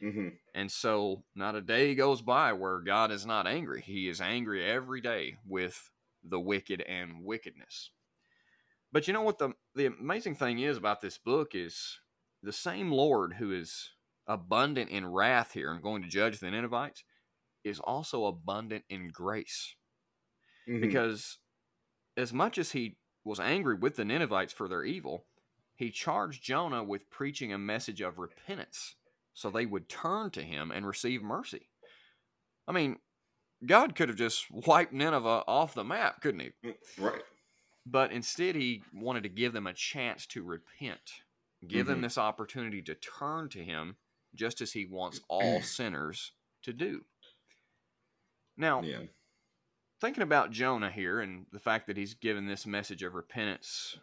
Hmm 0.00 0.28
And 0.54 0.70
so, 0.70 1.24
not 1.34 1.54
a 1.54 1.62
day 1.62 1.94
goes 1.94 2.20
by 2.20 2.52
where 2.52 2.80
God 2.80 3.10
is 3.10 3.24
not 3.24 3.46
angry. 3.46 3.80
He 3.80 4.08
is 4.08 4.20
angry 4.20 4.62
every 4.64 5.00
day 5.00 5.38
with 5.46 5.90
the 6.22 6.40
wicked 6.40 6.82
and 6.82 7.24
wickedness. 7.24 7.90
But 8.92 9.06
you 9.06 9.12
know 9.14 9.22
what 9.22 9.38
the 9.38 9.54
the 9.74 9.86
amazing 9.86 10.34
thing 10.36 10.58
is 10.58 10.76
about 10.76 11.00
this 11.00 11.18
book 11.18 11.54
is 11.54 12.00
the 12.42 12.52
same 12.52 12.90
Lord 12.90 13.34
who 13.34 13.52
is 13.52 13.92
abundant 14.26 14.90
in 14.90 15.06
wrath 15.06 15.52
here 15.52 15.72
and 15.72 15.82
going 15.82 16.02
to 16.02 16.08
judge 16.08 16.38
the 16.38 16.50
Ninevites 16.50 17.02
is 17.64 17.80
also 17.80 18.26
abundant 18.26 18.84
in 18.88 19.08
grace 19.10 19.76
hmm 20.66 20.80
because 20.80 21.38
as 22.16 22.32
much 22.32 22.58
as 22.58 22.72
he 22.72 22.98
was 23.24 23.40
angry 23.40 23.76
with 23.76 23.96
the 23.96 24.04
Ninevites 24.04 24.52
for 24.54 24.68
their 24.68 24.84
evil, 24.84 25.26
he 25.76 25.90
charged 25.90 26.42
Jonah 26.44 26.84
with 26.84 27.10
preaching 27.10 27.52
a 27.52 27.58
message 27.58 28.02
of 28.02 28.18
repentance 28.18 28.96
so 29.38 29.50
they 29.50 29.66
would 29.66 29.88
turn 29.88 30.30
to 30.32 30.42
him 30.42 30.72
and 30.72 30.84
receive 30.84 31.22
mercy. 31.22 31.68
I 32.66 32.72
mean, 32.72 32.96
God 33.64 33.94
could 33.94 34.08
have 34.08 34.18
just 34.18 34.50
wiped 34.50 34.92
Nineveh 34.92 35.44
off 35.46 35.74
the 35.74 35.84
map, 35.84 36.20
couldn't 36.20 36.40
he? 36.40 36.50
Mm, 36.64 36.74
Right. 36.98 37.22
But 37.86 38.10
instead, 38.10 38.56
he 38.56 38.82
wanted 38.92 39.22
to 39.22 39.28
give 39.28 39.52
them 39.52 39.68
a 39.68 39.72
chance 39.72 40.26
to 40.28 40.42
repent, 40.42 41.22
give 41.68 41.86
them 41.86 42.00
Mhm. 42.00 42.02
this 42.02 42.18
opportunity 42.18 42.82
to 42.82 42.96
turn 42.96 43.48
to 43.50 43.62
him, 43.64 43.96
just 44.34 44.60
as 44.60 44.72
he 44.72 44.86
wants 44.86 45.20
all 45.28 45.62
sinners 45.62 46.32
to 46.62 46.72
do. 46.72 47.04
Now, 48.56 48.82
Yeah. 48.82 49.04
thinking 50.00 50.24
about 50.24 50.50
Jonah 50.50 50.90
here 50.90 51.20
and 51.20 51.46
the 51.52 51.60
fact 51.60 51.86
that 51.86 51.96
he's 51.96 52.14
given 52.14 52.46
this 52.46 52.66
message 52.66 53.04
of 53.04 53.14
repentance, 53.14 53.96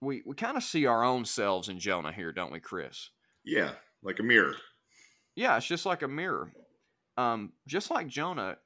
we, 0.00 0.22
we 0.24 0.34
kind 0.34 0.56
of 0.56 0.62
see 0.62 0.86
our 0.86 1.04
own 1.04 1.26
selves 1.26 1.68
in 1.68 1.78
Jonah 1.78 2.12
here, 2.12 2.32
don't 2.32 2.50
we, 2.52 2.58
Chris? 2.58 3.10
Yeah. 3.44 3.74
Like 4.02 4.18
a 4.18 4.22
mirror. 4.22 4.56
Yeah, 5.34 5.56
it's 5.56 5.66
just 5.66 5.86
like 5.86 6.02
a 6.02 6.08
mirror. 6.08 6.52
Um, 7.16 7.52
just 7.66 7.90
like 7.90 8.08
Jonah, 8.08 8.56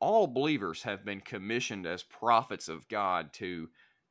all 0.00 0.26
believers 0.26 0.82
have 0.82 1.04
been 1.04 1.20
commissioned 1.20 1.86
as 1.86 2.02
prophets 2.02 2.68
of 2.68 2.88
God 2.88 3.32
to 3.34 3.68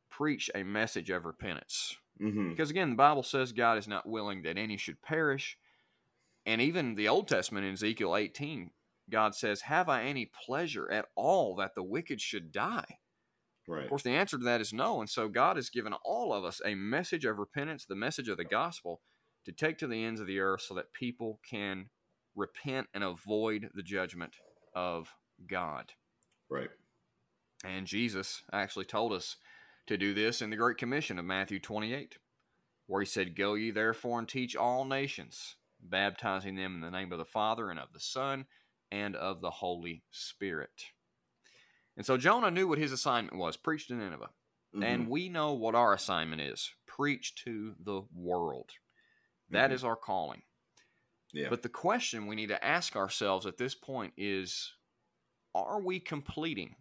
preach 0.09 0.49
a 0.55 0.63
message 0.63 1.09
of 1.09 1.25
repentance. 1.25 1.97
Mm-hmm. 2.21 2.49
Because 2.49 2.69
again, 2.69 2.91
the 2.91 2.95
Bible 2.95 3.23
says 3.23 3.51
God 3.51 3.77
is 3.77 3.87
not 3.87 4.07
willing 4.07 4.43
that 4.43 4.57
any 4.57 4.77
should 4.77 5.01
perish. 5.01 5.57
And 6.45 6.61
even 6.61 6.95
the 6.95 7.07
Old 7.07 7.27
Testament 7.27 7.65
in 7.65 7.73
Ezekiel 7.73 8.15
18, 8.15 8.71
God 9.09 9.35
says, 9.35 9.61
Have 9.61 9.89
I 9.89 10.03
any 10.03 10.31
pleasure 10.45 10.89
at 10.91 11.05
all 11.15 11.55
that 11.57 11.75
the 11.75 11.83
wicked 11.83 12.21
should 12.21 12.51
die? 12.51 12.97
Right. 13.67 13.83
Of 13.83 13.89
course, 13.89 14.03
the 14.03 14.11
answer 14.11 14.37
to 14.37 14.43
that 14.45 14.61
is 14.61 14.73
no. 14.73 14.99
And 14.99 15.09
so 15.09 15.27
God 15.27 15.55
has 15.55 15.69
given 15.69 15.93
all 16.03 16.33
of 16.33 16.43
us 16.43 16.61
a 16.65 16.75
message 16.75 17.25
of 17.25 17.37
repentance, 17.37 17.85
the 17.85 17.95
message 17.95 18.27
of 18.27 18.37
the 18.37 18.45
gospel, 18.45 19.01
to 19.45 19.51
take 19.51 19.77
to 19.79 19.87
the 19.87 20.03
ends 20.03 20.19
of 20.19 20.27
the 20.27 20.39
earth 20.39 20.61
so 20.61 20.73
that 20.75 20.93
people 20.93 21.39
can 21.47 21.89
repent 22.35 22.87
and 22.93 23.03
avoid 23.03 23.69
the 23.73 23.83
judgment 23.83 24.35
of 24.73 25.09
God. 25.49 25.91
Right. 26.49 26.69
And 27.63 27.85
Jesus 27.85 28.43
actually 28.51 28.85
told 28.85 29.13
us 29.13 29.37
to 29.87 29.97
do 29.97 30.13
this 30.13 30.41
in 30.41 30.49
the 30.49 30.55
Great 30.55 30.77
Commission 30.77 31.19
of 31.19 31.25
Matthew 31.25 31.59
28, 31.59 32.17
where 32.87 33.01
he 33.01 33.05
said, 33.05 33.35
Go 33.35 33.55
ye 33.55 33.71
therefore 33.71 34.19
and 34.19 34.27
teach 34.27 34.55
all 34.55 34.85
nations, 34.85 35.55
baptizing 35.79 36.55
them 36.55 36.75
in 36.75 36.81
the 36.81 36.91
name 36.91 37.11
of 37.11 37.17
the 37.17 37.25
Father 37.25 37.69
and 37.69 37.79
of 37.79 37.93
the 37.93 37.99
Son 37.99 38.45
and 38.91 39.15
of 39.15 39.41
the 39.41 39.51
Holy 39.51 40.03
Spirit. 40.11 40.85
And 41.97 42.05
so 42.05 42.17
Jonah 42.17 42.51
knew 42.51 42.67
what 42.67 42.77
his 42.77 42.91
assignment 42.91 43.37
was 43.37 43.57
preach 43.57 43.87
to 43.87 43.95
Nineveh. 43.95 44.29
Mhm. 44.75 44.83
And 44.83 45.09
we 45.09 45.29
know 45.29 45.53
what 45.53 45.75
our 45.75 45.93
assignment 45.93 46.41
is 46.41 46.73
preach 46.85 47.35
to 47.43 47.75
the 47.79 48.01
world. 48.13 48.71
That 49.51 49.71
Mhm. 49.71 49.73
is 49.73 49.83
our 49.83 49.95
calling. 49.95 50.43
yeah. 51.33 51.49
But 51.49 51.61
the 51.61 51.69
question 51.69 52.27
we 52.27 52.35
need 52.35 52.47
to 52.49 52.63
ask 52.63 52.95
ourselves 52.95 53.45
at 53.45 53.57
this 53.57 53.73
point 53.75 54.13
is 54.17 54.73
are 55.55 55.81
we 55.81 55.99
completing 55.99 56.75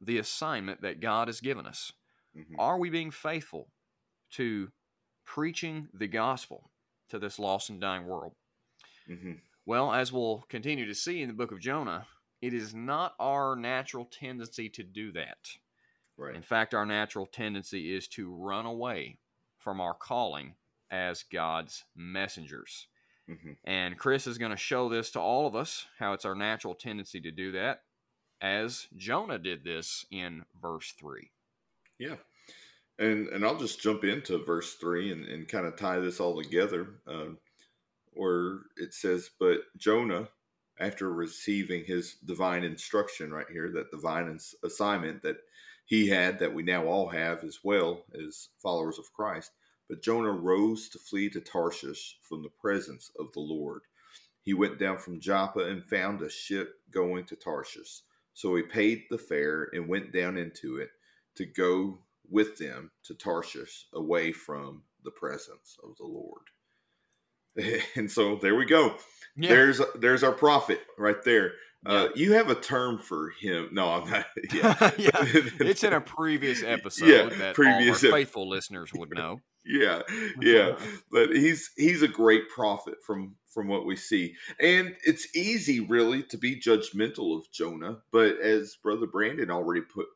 the 0.00 0.18
assignment 0.18 0.80
that 0.82 1.00
God 1.00 1.28
has 1.28 1.40
given 1.40 1.66
us? 1.66 1.92
Mhm. 2.34 2.56
Are 2.58 2.78
we 2.78 2.90
being 2.90 3.10
faithful 3.10 3.72
to 4.30 4.72
preaching 5.24 5.88
the 5.92 6.08
gospel 6.08 6.70
to 7.08 7.18
this 7.18 7.38
lost 7.38 7.70
and 7.70 7.80
dying 7.80 8.06
world? 8.06 8.36
Mhm. 9.06 9.42
Well, 9.66 9.92
as 9.92 10.12
we'll 10.12 10.42
continue 10.42 10.86
to 10.86 10.94
see 10.94 11.20
in 11.22 11.28
the 11.28 11.34
book 11.34 11.52
of 11.52 11.60
Jonah, 11.60 12.08
it 12.40 12.54
is 12.54 12.74
not 12.74 13.14
our 13.18 13.54
natural 13.56 14.06
tendency 14.06 14.68
to 14.70 14.82
do 14.82 15.12
that. 15.12 15.58
Right. 16.16 16.34
In 16.34 16.42
fact, 16.42 16.74
our 16.74 16.86
natural 16.86 17.26
tendency 17.26 17.92
is 17.94 18.08
to 18.08 18.34
run 18.34 18.66
away 18.66 19.18
from 19.58 19.80
our 19.80 19.94
calling 19.94 20.56
as 20.90 21.22
God's 21.22 21.84
messengers. 21.94 22.88
Mhm. 23.28 23.56
And 23.64 23.98
Chris 23.98 24.26
is 24.26 24.38
going 24.38 24.50
to 24.50 24.56
show 24.56 24.88
this 24.88 25.10
to 25.12 25.20
all 25.20 25.46
of 25.46 25.54
us 25.54 25.86
how 25.98 26.12
it's 26.12 26.24
our 26.24 26.34
natural 26.34 26.74
tendency 26.74 27.20
to 27.20 27.30
do 27.30 27.52
that, 27.52 27.84
as 28.40 28.88
Jonah 28.96 29.38
did 29.38 29.62
this 29.64 30.04
in 30.10 30.44
verse 30.60 30.92
3. 30.92 31.30
Yeah. 31.98 32.16
And 32.98 33.28
and 33.28 33.44
I'll 33.44 33.58
just 33.58 33.80
jump 33.80 34.04
into 34.04 34.44
verse 34.44 34.74
three 34.74 35.10
and, 35.12 35.24
and 35.24 35.48
kind 35.48 35.66
of 35.66 35.76
tie 35.76 36.00
this 36.00 36.20
all 36.20 36.42
together, 36.42 37.00
um, 37.06 37.38
where 38.12 38.60
it 38.76 38.92
says, 38.92 39.30
"But 39.38 39.60
Jonah, 39.76 40.28
after 40.78 41.10
receiving 41.12 41.84
his 41.84 42.14
divine 42.16 42.62
instruction, 42.64 43.32
right 43.32 43.48
here, 43.50 43.70
that 43.72 43.90
divine 43.90 44.28
ins- 44.28 44.54
assignment 44.62 45.22
that 45.22 45.38
he 45.86 46.08
had, 46.08 46.38
that 46.40 46.52
we 46.54 46.62
now 46.62 46.86
all 46.86 47.08
have 47.08 47.42
as 47.42 47.60
well 47.64 48.04
as 48.14 48.48
followers 48.62 48.98
of 48.98 49.12
Christ, 49.12 49.52
but 49.90 50.02
Jonah 50.02 50.30
rose 50.30 50.88
to 50.90 51.00
flee 51.00 51.28
to 51.30 51.40
Tarshish 51.40 52.16
from 52.22 52.44
the 52.44 52.48
presence 52.48 53.10
of 53.18 53.32
the 53.32 53.40
Lord. 53.40 53.82
He 54.40 54.54
went 54.54 54.78
down 54.78 54.98
from 54.98 55.20
Joppa 55.20 55.66
and 55.66 55.84
found 55.84 56.22
a 56.22 56.30
ship 56.30 56.76
going 56.92 57.24
to 57.24 57.34
Tarshish. 57.36 58.02
So 58.32 58.54
he 58.54 58.62
paid 58.62 59.02
the 59.10 59.18
fare 59.18 59.68
and 59.72 59.88
went 59.88 60.12
down 60.12 60.38
into 60.38 60.78
it 60.78 60.90
to 61.34 61.44
go 61.44 61.98
with 62.30 62.56
them 62.56 62.92
to 63.04 63.14
Tarshish 63.14 63.86
away 63.92 64.30
from 64.30 64.84
the 65.02 65.10
presence 65.10 65.76
of 65.82 65.96
the 65.98 66.06
Lord. 66.06 66.42
And 67.96 68.08
so 68.08 68.36
there 68.36 68.54
we 68.54 68.64
go. 68.64 68.94
There's 69.36 69.80
there's 69.98 70.22
our 70.22 70.32
prophet 70.32 70.80
right 70.96 71.22
there. 71.24 71.54
Uh, 71.84 72.08
you 72.14 72.34
have 72.34 72.48
a 72.48 72.54
term 72.54 72.98
for 72.98 73.30
him. 73.40 73.70
No, 73.72 73.88
I'm 73.88 74.08
not. 74.08 74.26
Yeah, 74.52 74.90
yeah. 74.98 75.10
It's 75.60 75.82
in 75.82 75.92
a 75.92 76.00
previous 76.00 76.62
episode 76.62 77.06
Yeah, 77.06 77.38
that 77.38 77.54
previous 77.54 78.04
all 78.04 78.10
our 78.10 78.14
ep- 78.14 78.20
faithful 78.20 78.48
listeners 78.48 78.92
would 78.94 79.10
know. 79.10 79.40
Yeah, 79.70 80.02
yeah. 80.40 80.76
But 81.10 81.30
he's 81.30 81.70
he's 81.76 82.02
a 82.02 82.08
great 82.08 82.48
prophet 82.48 82.96
from 83.04 83.36
from 83.46 83.68
what 83.68 83.86
we 83.86 83.96
see, 83.96 84.34
and 84.60 84.96
it's 85.04 85.34
easy 85.34 85.80
really 85.80 86.22
to 86.24 86.38
be 86.38 86.60
judgmental 86.60 87.36
of 87.36 87.50
Jonah. 87.50 87.98
But 88.12 88.38
as 88.40 88.76
Brother 88.76 89.06
Brandon 89.06 89.50
already 89.50 89.82
put 89.82 90.06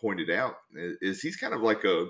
pointed 0.00 0.30
out, 0.30 0.56
is 0.74 1.20
he's 1.20 1.36
kind 1.36 1.54
of 1.54 1.60
like 1.60 1.84
a 1.84 2.08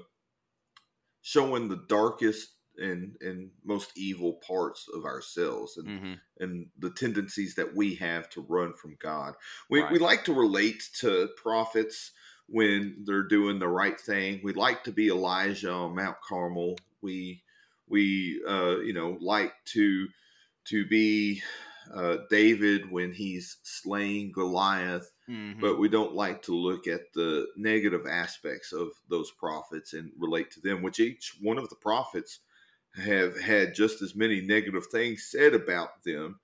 showing 1.23 1.69
the 1.69 1.85
darkest 1.89 2.51
and 2.77 3.17
and 3.21 3.51
most 3.65 3.93
evil 3.97 4.35
parts 4.47 4.87
of 4.95 5.05
ourselves 5.05 5.77
and 5.77 5.89
hmm 5.89 6.15
and 6.41 6.67
the 6.81 6.91
tendencies 6.91 7.55
that 7.55 7.77
we 7.77 7.95
have 7.95 8.29
to 8.29 8.41
run 8.49 8.75
from 8.75 8.97
God. 9.01 9.35
We, 9.71 9.85
we 9.85 10.01
like 10.01 10.25
to 10.25 10.35
relate 10.35 10.83
to 10.99 11.29
prophets 11.37 12.11
when 12.49 13.05
they're 13.07 13.23
doing 13.29 13.61
the 13.61 13.69
right 13.69 13.99
thing. 13.99 14.41
We 14.43 14.53
like 14.53 14.85
to 14.85 14.93
be 14.93 15.09
Elijah 15.09 15.71
on 15.71 15.95
Mount 15.95 16.17
Carmel. 16.29 16.77
We 17.05 17.43
we 17.89 18.43
uh, 18.49 18.79
you 18.79 18.95
know 18.95 19.17
like 19.21 19.53
to 19.75 20.09
to 20.67 20.87
be 20.87 21.43
uh, 21.95 22.17
David 22.31 22.91
when 22.91 23.13
he's 23.13 23.59
slaying 23.63 24.33
Goliath, 24.33 25.11
hmm 25.27 25.53
but 25.61 25.79
we 25.79 25.89
don't 25.89 26.15
like 26.15 26.43
to 26.43 26.55
look 26.55 26.89
at 26.89 27.13
the 27.15 27.47
negative 27.57 28.07
aspects 28.11 28.73
of 28.73 28.89
those 29.09 29.31
prophets 29.31 29.93
and 29.93 30.11
relate 30.19 30.51
to 30.53 30.61
them. 30.61 30.83
Which 30.83 30.99
each 30.99 31.37
one 31.41 31.59
of 31.59 31.69
the 31.69 31.77
prophets 31.77 32.41
have 32.97 33.39
had 33.41 33.75
just 33.75 34.03
as 34.03 34.15
many 34.15 34.41
negative 34.41 34.87
things 34.91 35.29
said 35.31 35.55
about 35.55 36.03
them 36.05 36.41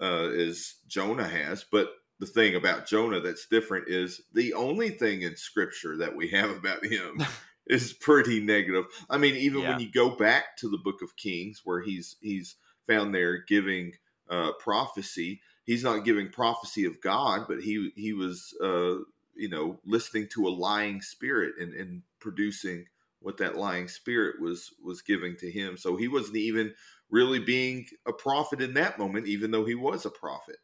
uh, 0.00 0.28
as 0.30 0.74
Jonah 0.86 1.28
has. 1.28 1.64
But 1.70 1.90
the 2.18 2.26
thing 2.26 2.54
about 2.54 2.86
Jonah 2.86 3.20
that's 3.20 3.46
different 3.46 3.88
is 3.88 4.22
the 4.32 4.54
only 4.54 4.90
thing 4.90 5.22
in 5.22 5.36
Scripture 5.36 5.96
that 5.98 6.14
we 6.14 6.28
have 6.28 6.50
about 6.50 6.84
him 6.84 7.18
is 7.66 7.92
pretty 7.92 8.40
negative. 8.40 8.86
I 9.10 9.18
mean, 9.18 9.36
even 9.36 9.62
Yeah. 9.62 9.68
when 9.68 9.80
you 9.80 9.90
go 9.90 10.10
back 10.16 10.56
to 10.58 10.68
the 10.68 10.78
Book 10.78 11.02
of 11.02 11.16
Kings, 11.16 11.62
where 11.64 11.80
he's 11.82 12.16
he's 12.20 12.56
found 12.86 13.14
there 13.14 13.38
giving 13.38 13.92
uh, 14.28 14.52
prophecy, 14.58 15.40
he's 15.64 15.84
not 15.84 16.04
giving 16.04 16.30
prophecy 16.30 16.84
of 16.84 17.00
God, 17.00 17.46
but 17.48 17.62
he 17.62 17.92
he 17.96 18.12
was 18.12 18.54
uh, 18.62 18.96
you 19.34 19.48
know 19.48 19.78
listening 19.84 20.28
to 20.34 20.46
a 20.46 20.50
lying 20.50 21.00
spirit 21.02 21.54
and 21.58 21.74
and 21.74 22.02
producing 22.20 22.86
what 23.20 23.38
that 23.38 23.56
lying 23.56 23.88
spirit 23.88 24.40
was 24.40 24.72
was 24.82 25.02
giving 25.02 25.36
to 25.38 25.50
him. 25.50 25.76
So 25.76 25.96
he 25.96 26.08
wasn't 26.08 26.36
even 26.36 26.74
really 27.10 27.38
being 27.38 27.86
a 28.06 28.12
prophet 28.12 28.60
in 28.60 28.74
that 28.74 28.98
moment, 28.98 29.26
even 29.26 29.50
though 29.50 29.64
he 29.64 29.74
was 29.74 30.06
a 30.06 30.10
prophet 30.10 30.58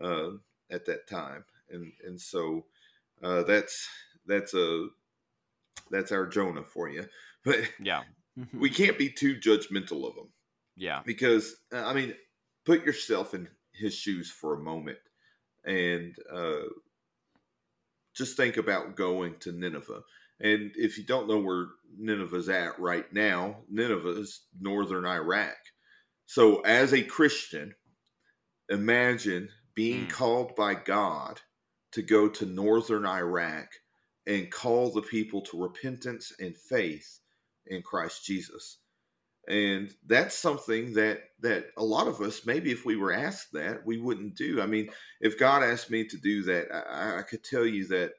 uh, 0.00 0.30
at 0.70 0.86
that 0.86 1.06
time. 1.06 1.44
And 1.70 1.92
and 2.04 2.20
so 2.20 2.66
uh, 3.22 3.42
that's 3.44 3.88
that's 4.26 4.54
a 4.54 4.88
that's 5.90 6.12
our 6.12 6.26
Jonah 6.26 6.64
for 6.64 6.88
you. 6.88 7.06
But 7.44 7.70
Yeah. 7.80 8.04
Mhm. 8.38 8.60
we 8.60 8.70
can't 8.70 8.98
be 8.98 9.10
too 9.10 9.36
judgmental 9.36 10.06
of 10.08 10.16
him 10.16 10.32
yeah. 10.76 11.02
because 11.04 11.56
uh, 11.72 11.84
I 11.84 11.94
mean, 11.94 12.14
put 12.66 12.84
yourself 12.84 13.34
in 13.34 13.48
his 13.72 13.94
shoes 13.94 14.30
for 14.30 14.54
a 14.54 14.62
moment 14.62 14.98
and 15.64 16.14
uh, 16.30 16.64
just 18.14 18.36
think 18.36 18.56
about 18.56 18.96
going 18.96 19.38
to 19.40 19.52
Nineveh. 19.52 20.02
And 20.40 20.72
if 20.76 20.96
you 20.98 21.04
don't 21.04 21.28
know 21.28 21.38
where 21.40 21.66
Nineveh's 21.96 22.48
at 22.48 22.78
right 22.78 23.10
now, 23.12 23.62
Nineveh 23.68 24.20
is 24.20 24.46
northern 24.58 25.04
Iraq. 25.04 25.56
So, 26.26 26.60
as 26.60 26.92
a 26.92 27.02
Christian, 27.02 27.74
imagine 28.68 29.50
being 29.74 30.06
Mm. 30.06 30.10
called 30.10 30.56
by 30.56 30.74
God 30.74 31.40
to 31.92 32.02
go 32.02 32.28
to 32.28 32.46
northern 32.46 33.04
Iraq 33.06 33.68
and 34.26 34.50
call 34.50 34.90
the 34.90 35.02
people 35.02 35.40
to 35.42 35.62
repentance 35.62 36.32
and 36.38 36.56
faith 36.56 37.20
in 37.66 37.82
Christ 37.82 38.24
Jesus. 38.24 38.78
And 39.48 39.92
that's 40.06 40.36
something 40.36 40.92
that 40.94 41.22
that 41.40 41.66
a 41.76 41.84
lot 41.84 42.06
of 42.06 42.20
us, 42.20 42.44
maybe 42.44 42.70
if 42.70 42.84
we 42.84 42.96
were 42.96 43.12
asked 43.12 43.52
that, 43.54 43.84
we 43.86 43.98
wouldn't 43.98 44.36
do. 44.36 44.60
I 44.60 44.66
mean, 44.66 44.90
if 45.20 45.38
God 45.38 45.62
asked 45.62 45.90
me 45.90 46.04
to 46.04 46.16
do 46.18 46.42
that, 46.42 46.68
I, 46.72 47.18
I 47.18 47.22
could 47.22 47.42
tell 47.42 47.64
you 47.64 47.86
that 47.88 48.12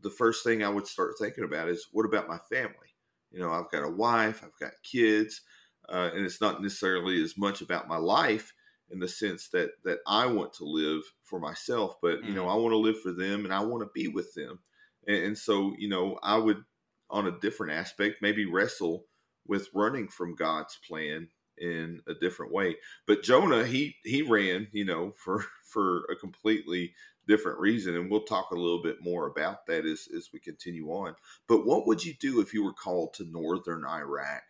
the 0.00 0.10
first 0.10 0.44
thing 0.44 0.62
I 0.62 0.68
would 0.68 0.86
start 0.86 1.14
thinking 1.18 1.44
about 1.44 1.68
is 1.68 1.88
what 1.92 2.04
about 2.04 2.28
my 2.28 2.38
family? 2.50 2.94
You 3.30 3.40
know, 3.40 3.50
I've 3.50 3.70
got 3.70 3.84
a 3.84 3.90
wife, 3.90 4.42
I've 4.44 4.58
got 4.60 4.72
kids, 4.82 5.40
uh, 5.88 6.10
and 6.14 6.24
it's 6.24 6.40
not 6.40 6.62
necessarily 6.62 7.22
as 7.22 7.36
much 7.36 7.60
about 7.60 7.88
my 7.88 7.96
life 7.96 8.52
in 8.90 8.98
the 8.98 9.08
sense 9.08 9.48
that 9.48 9.70
that 9.84 9.98
I 10.06 10.26
want 10.26 10.52
to 10.54 10.64
live 10.64 11.02
for 11.24 11.40
myself, 11.40 11.96
but 12.00 12.24
you 12.24 12.34
know, 12.34 12.44
mm. 12.44 12.52
I 12.52 12.54
want 12.54 12.72
to 12.72 12.78
live 12.78 13.00
for 13.00 13.12
them 13.12 13.44
and 13.44 13.52
I 13.52 13.60
want 13.60 13.82
to 13.82 13.90
be 13.94 14.08
with 14.08 14.32
them. 14.34 14.60
And, 15.08 15.24
and 15.24 15.38
so, 15.38 15.74
you 15.78 15.88
know, 15.88 16.20
I 16.22 16.36
would 16.36 16.62
on 17.10 17.26
a 17.26 17.40
different 17.40 17.72
aspect 17.72 18.22
maybe 18.22 18.44
wrestle 18.44 19.06
with 19.46 19.70
running 19.74 20.08
from 20.08 20.36
God's 20.36 20.78
plan 20.86 21.28
in 21.56 22.00
a 22.06 22.14
different 22.14 22.52
way. 22.52 22.76
But 23.06 23.22
Jonah, 23.22 23.64
he 23.64 23.96
he 24.04 24.22
ran, 24.22 24.68
you 24.72 24.84
know, 24.84 25.12
for 25.24 25.44
for 25.64 26.04
a 26.10 26.16
completely 26.16 26.94
different 27.26 27.58
reason, 27.58 27.94
and 27.96 28.10
we'll 28.10 28.22
talk 28.22 28.50
a 28.50 28.56
little 28.56 28.82
bit 28.82 28.98
more 29.02 29.26
about 29.26 29.66
that 29.66 29.84
as 29.84 30.08
as 30.16 30.28
we 30.32 30.38
continue 30.38 30.88
on. 30.88 31.14
But 31.48 31.66
what 31.66 31.86
would 31.86 32.04
you 32.04 32.14
do 32.20 32.40
if 32.40 32.54
you 32.54 32.64
were 32.64 32.74
called 32.74 33.14
to 33.14 33.24
northern 33.24 33.84
Iraq 33.84 34.42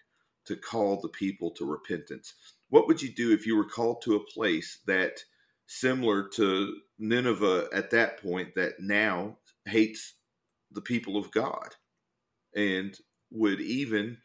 to 0.46 0.56
call 0.56 1.00
the 1.00 1.08
people 1.08 1.50
to 1.52 1.64
repentance? 1.64 2.34
What 2.70 2.86
would 2.86 3.00
you 3.00 3.10
do 3.10 3.32
if 3.32 3.46
you 3.46 3.56
were 3.56 3.68
called 3.68 4.02
to 4.02 4.16
a 4.16 4.24
place 4.24 4.80
that 4.86 5.20
similar 5.66 6.28
to 6.28 6.76
Nineveh 6.98 7.68
at 7.72 7.90
that 7.90 8.22
point 8.22 8.54
that 8.54 8.80
now 8.80 9.38
hates 9.66 10.14
the 10.72 10.80
people 10.80 11.16
of 11.16 11.30
God 11.30 11.74
and 12.54 12.96
would 13.30 13.60
even 13.60 14.18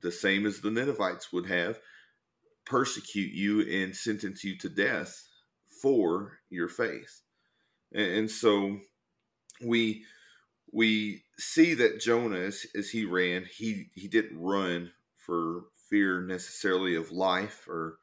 the 0.00 0.12
same 0.12 0.46
as 0.46 0.60
the 0.60 0.70
Ninevites 0.70 1.32
would 1.32 1.46
have 1.46 1.78
persecute 2.64 3.32
you 3.32 3.60
and 3.82 3.96
sentence 3.96 4.44
you 4.44 4.56
to 4.58 4.68
death 4.68 5.26
for 5.82 6.38
your 6.50 6.68
faith. 6.68 7.22
And, 7.92 8.30
so 8.30 8.78
we 9.62 10.04
we 10.70 11.22
see 11.38 11.72
that 11.74 12.00
Jonah 12.00 12.40
as, 12.40 12.66
as 12.76 12.90
he 12.90 13.06
ran, 13.06 13.46
he 13.50 13.86
he 13.94 14.08
didn't 14.08 14.38
run 14.38 14.92
for 15.16 15.64
fear 15.88 16.20
necessarily 16.20 16.94
of 16.94 17.10
life 17.10 17.66
or 17.66 17.98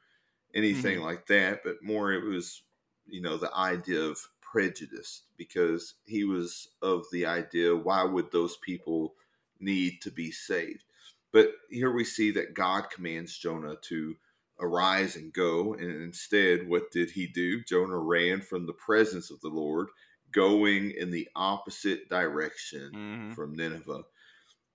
anything 0.55 0.95
mm-hmm. 0.95 1.05
like 1.05 1.27
that, 1.27 1.61
but 1.63 1.83
more 1.83 2.11
it 2.11 2.23
was, 2.23 2.63
you 3.05 3.21
know, 3.21 3.37
the 3.37 3.53
idea 3.55 4.01
of 4.01 4.17
prejudice 4.55 5.23
because 5.35 5.95
he 6.05 6.23
was 6.23 6.69
of 6.81 7.03
the 7.11 7.25
idea 7.25 7.75
why 7.75 8.03
would 8.03 8.31
those 8.31 8.55
people 8.55 9.13
need 9.59 10.01
to 10.01 10.09
be 10.09 10.31
saved? 10.31 10.85
But 11.33 11.49
here 11.69 11.91
we 11.91 12.05
see 12.05 12.31
that 12.31 12.53
God 12.53 12.89
commands 12.89 13.37
Jonah 13.37 13.75
to 13.89 14.15
arise 14.57 15.17
and 15.17 15.33
go. 15.33 15.73
And 15.73 16.01
instead, 16.01 16.69
what 16.69 16.89
did 16.91 17.11
he 17.11 17.27
do? 17.27 17.65
Jonah 17.65 17.97
ran 17.97 18.39
from 18.39 18.65
the 18.65 18.71
presence 18.71 19.29
of 19.29 19.41
the 19.41 19.49
Lord, 19.49 19.89
going 20.31 20.91
in 20.91 21.11
the 21.11 21.27
opposite 21.35 22.07
direction 22.07 22.91
mm-hmm. 22.95 23.33
from 23.33 23.57
Nineveh. 23.57 24.03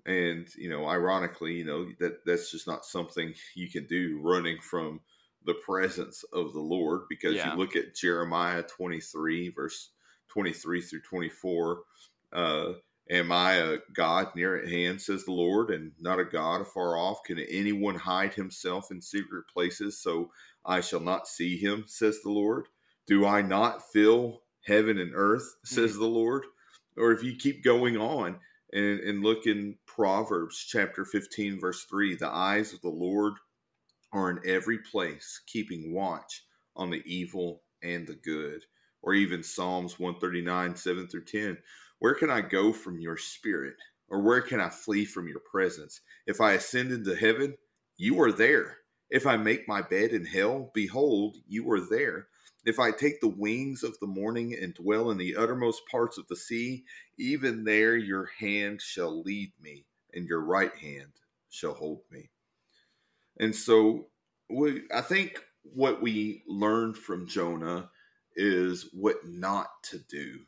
And, 0.04 0.46
you 0.58 0.68
know, 0.68 0.86
ironically, 0.86 1.54
you 1.54 1.64
know, 1.64 1.86
that 2.00 2.26
that's 2.26 2.50
just 2.50 2.66
not 2.66 2.84
something 2.84 3.32
you 3.54 3.70
can 3.70 3.86
do 3.86 4.20
running 4.22 4.58
from 4.60 5.00
the 5.44 5.54
presence 5.54 6.24
of 6.32 6.52
the 6.52 6.60
Lord 6.60 7.02
because 7.08 7.34
yeah. 7.34 7.52
you 7.52 7.58
look 7.58 7.76
at 7.76 7.94
Jeremiah 7.94 8.62
23, 8.62 9.50
verse 9.50 9.90
23 10.28 10.80
through 10.82 11.02
24. 11.02 11.82
Uh, 12.32 12.72
Am 13.10 13.32
I 13.32 13.54
a 13.54 13.78
God 13.92 14.28
near 14.36 14.56
at 14.56 14.68
hand, 14.68 15.02
says 15.02 15.24
the 15.24 15.32
Lord, 15.32 15.70
and 15.70 15.90
not 15.98 16.20
a 16.20 16.24
God 16.24 16.60
afar 16.60 16.96
off? 16.96 17.24
Can 17.24 17.40
anyone 17.40 17.96
hide 17.96 18.34
himself 18.34 18.92
in 18.92 19.02
secret 19.02 19.46
places 19.52 19.98
so 19.98 20.30
I 20.64 20.80
shall 20.80 21.00
not 21.00 21.26
see 21.26 21.56
him, 21.56 21.84
says 21.88 22.20
the 22.22 22.30
Lord? 22.30 22.68
Do 23.08 23.26
I 23.26 23.42
not 23.42 23.82
fill 23.92 24.42
heaven 24.64 24.96
and 24.98 25.10
earth, 25.12 25.56
says 25.64 25.92
mm-hmm. 25.92 26.00
the 26.02 26.06
Lord? 26.06 26.44
Or 26.96 27.10
if 27.10 27.24
you 27.24 27.34
keep 27.34 27.64
going 27.64 27.96
on 27.96 28.38
and, 28.72 29.00
and 29.00 29.24
look 29.24 29.46
in 29.46 29.76
Proverbs 29.86 30.64
chapter 30.68 31.04
15, 31.04 31.58
verse 31.58 31.84
3, 31.86 32.14
the 32.14 32.28
eyes 32.28 32.72
of 32.72 32.80
the 32.80 32.90
Lord 32.90 33.32
are 34.12 34.30
in 34.30 34.40
every 34.44 34.78
place, 34.78 35.40
keeping 35.46 35.92
watch 35.92 36.44
on 36.76 36.90
the 36.90 37.02
evil 37.04 37.62
and 37.82 38.06
the 38.06 38.14
good. 38.14 38.64
Or 39.02 39.14
even 39.14 39.42
Psalms 39.42 39.98
139, 39.98 40.76
7 40.76 41.08
through 41.08 41.24
10. 41.24 41.58
Where 42.00 42.14
can 42.14 42.30
I 42.30 42.40
go 42.40 42.72
from 42.72 43.00
your 43.00 43.16
spirit? 43.16 43.76
Or 44.08 44.20
where 44.22 44.42
can 44.42 44.60
I 44.60 44.68
flee 44.68 45.04
from 45.04 45.28
your 45.28 45.40
presence? 45.40 46.00
If 46.26 46.40
I 46.40 46.52
ascend 46.52 46.90
into 46.92 47.14
heaven, 47.14 47.56
you 47.96 48.20
are 48.20 48.32
there. 48.32 48.78
If 49.10 49.26
I 49.26 49.36
make 49.36 49.68
my 49.68 49.82
bed 49.82 50.10
in 50.10 50.24
hell, 50.24 50.70
behold, 50.74 51.36
you 51.48 51.70
are 51.70 51.80
there. 51.80 52.28
If 52.64 52.78
I 52.78 52.90
take 52.90 53.20
the 53.20 53.28
wings 53.28 53.82
of 53.82 53.98
the 54.00 54.06
morning 54.06 54.54
and 54.60 54.74
dwell 54.74 55.10
in 55.10 55.18
the 55.18 55.36
uttermost 55.36 55.82
parts 55.90 56.18
of 56.18 56.28
the 56.28 56.36
sea, 56.36 56.84
even 57.18 57.64
there 57.64 57.96
your 57.96 58.26
hand 58.38 58.82
shall 58.82 59.22
lead 59.22 59.52
me, 59.60 59.86
and 60.12 60.26
your 60.26 60.40
right 60.44 60.74
hand 60.76 61.12
shall 61.48 61.74
hold 61.74 62.02
me. 62.10 62.30
And 63.40 63.54
so 63.54 64.06
we, 64.48 64.82
I 64.94 65.00
think 65.00 65.40
what 65.64 66.00
we 66.00 66.44
learned 66.46 66.96
from 66.96 67.26
Jonah 67.26 67.90
is 68.36 68.88
what 68.92 69.26
not 69.26 69.68
to 69.90 69.98
do 69.98 70.38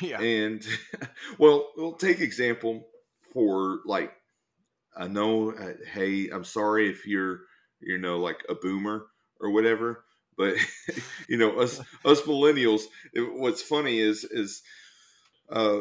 yeah. 0.00 0.20
And 0.20 0.66
well, 1.38 1.70
we'll 1.76 1.94
take 1.94 2.20
example 2.20 2.86
for 3.32 3.80
like 3.84 4.12
I 4.96 5.06
know 5.06 5.52
uh, 5.52 5.72
hey, 5.92 6.28
I'm 6.30 6.44
sorry 6.44 6.88
if 6.88 7.06
you're 7.06 7.40
you 7.80 7.98
know 7.98 8.18
like 8.18 8.44
a 8.48 8.54
boomer 8.54 9.06
or 9.40 9.50
whatever, 9.50 10.04
but 10.36 10.56
you 11.28 11.36
know 11.36 11.58
us 11.58 11.80
us 12.04 12.22
millennials 12.22 12.82
it, 13.12 13.32
what's 13.32 13.62
funny 13.62 13.98
is 13.98 14.24
is 14.24 14.62
uh 15.50 15.80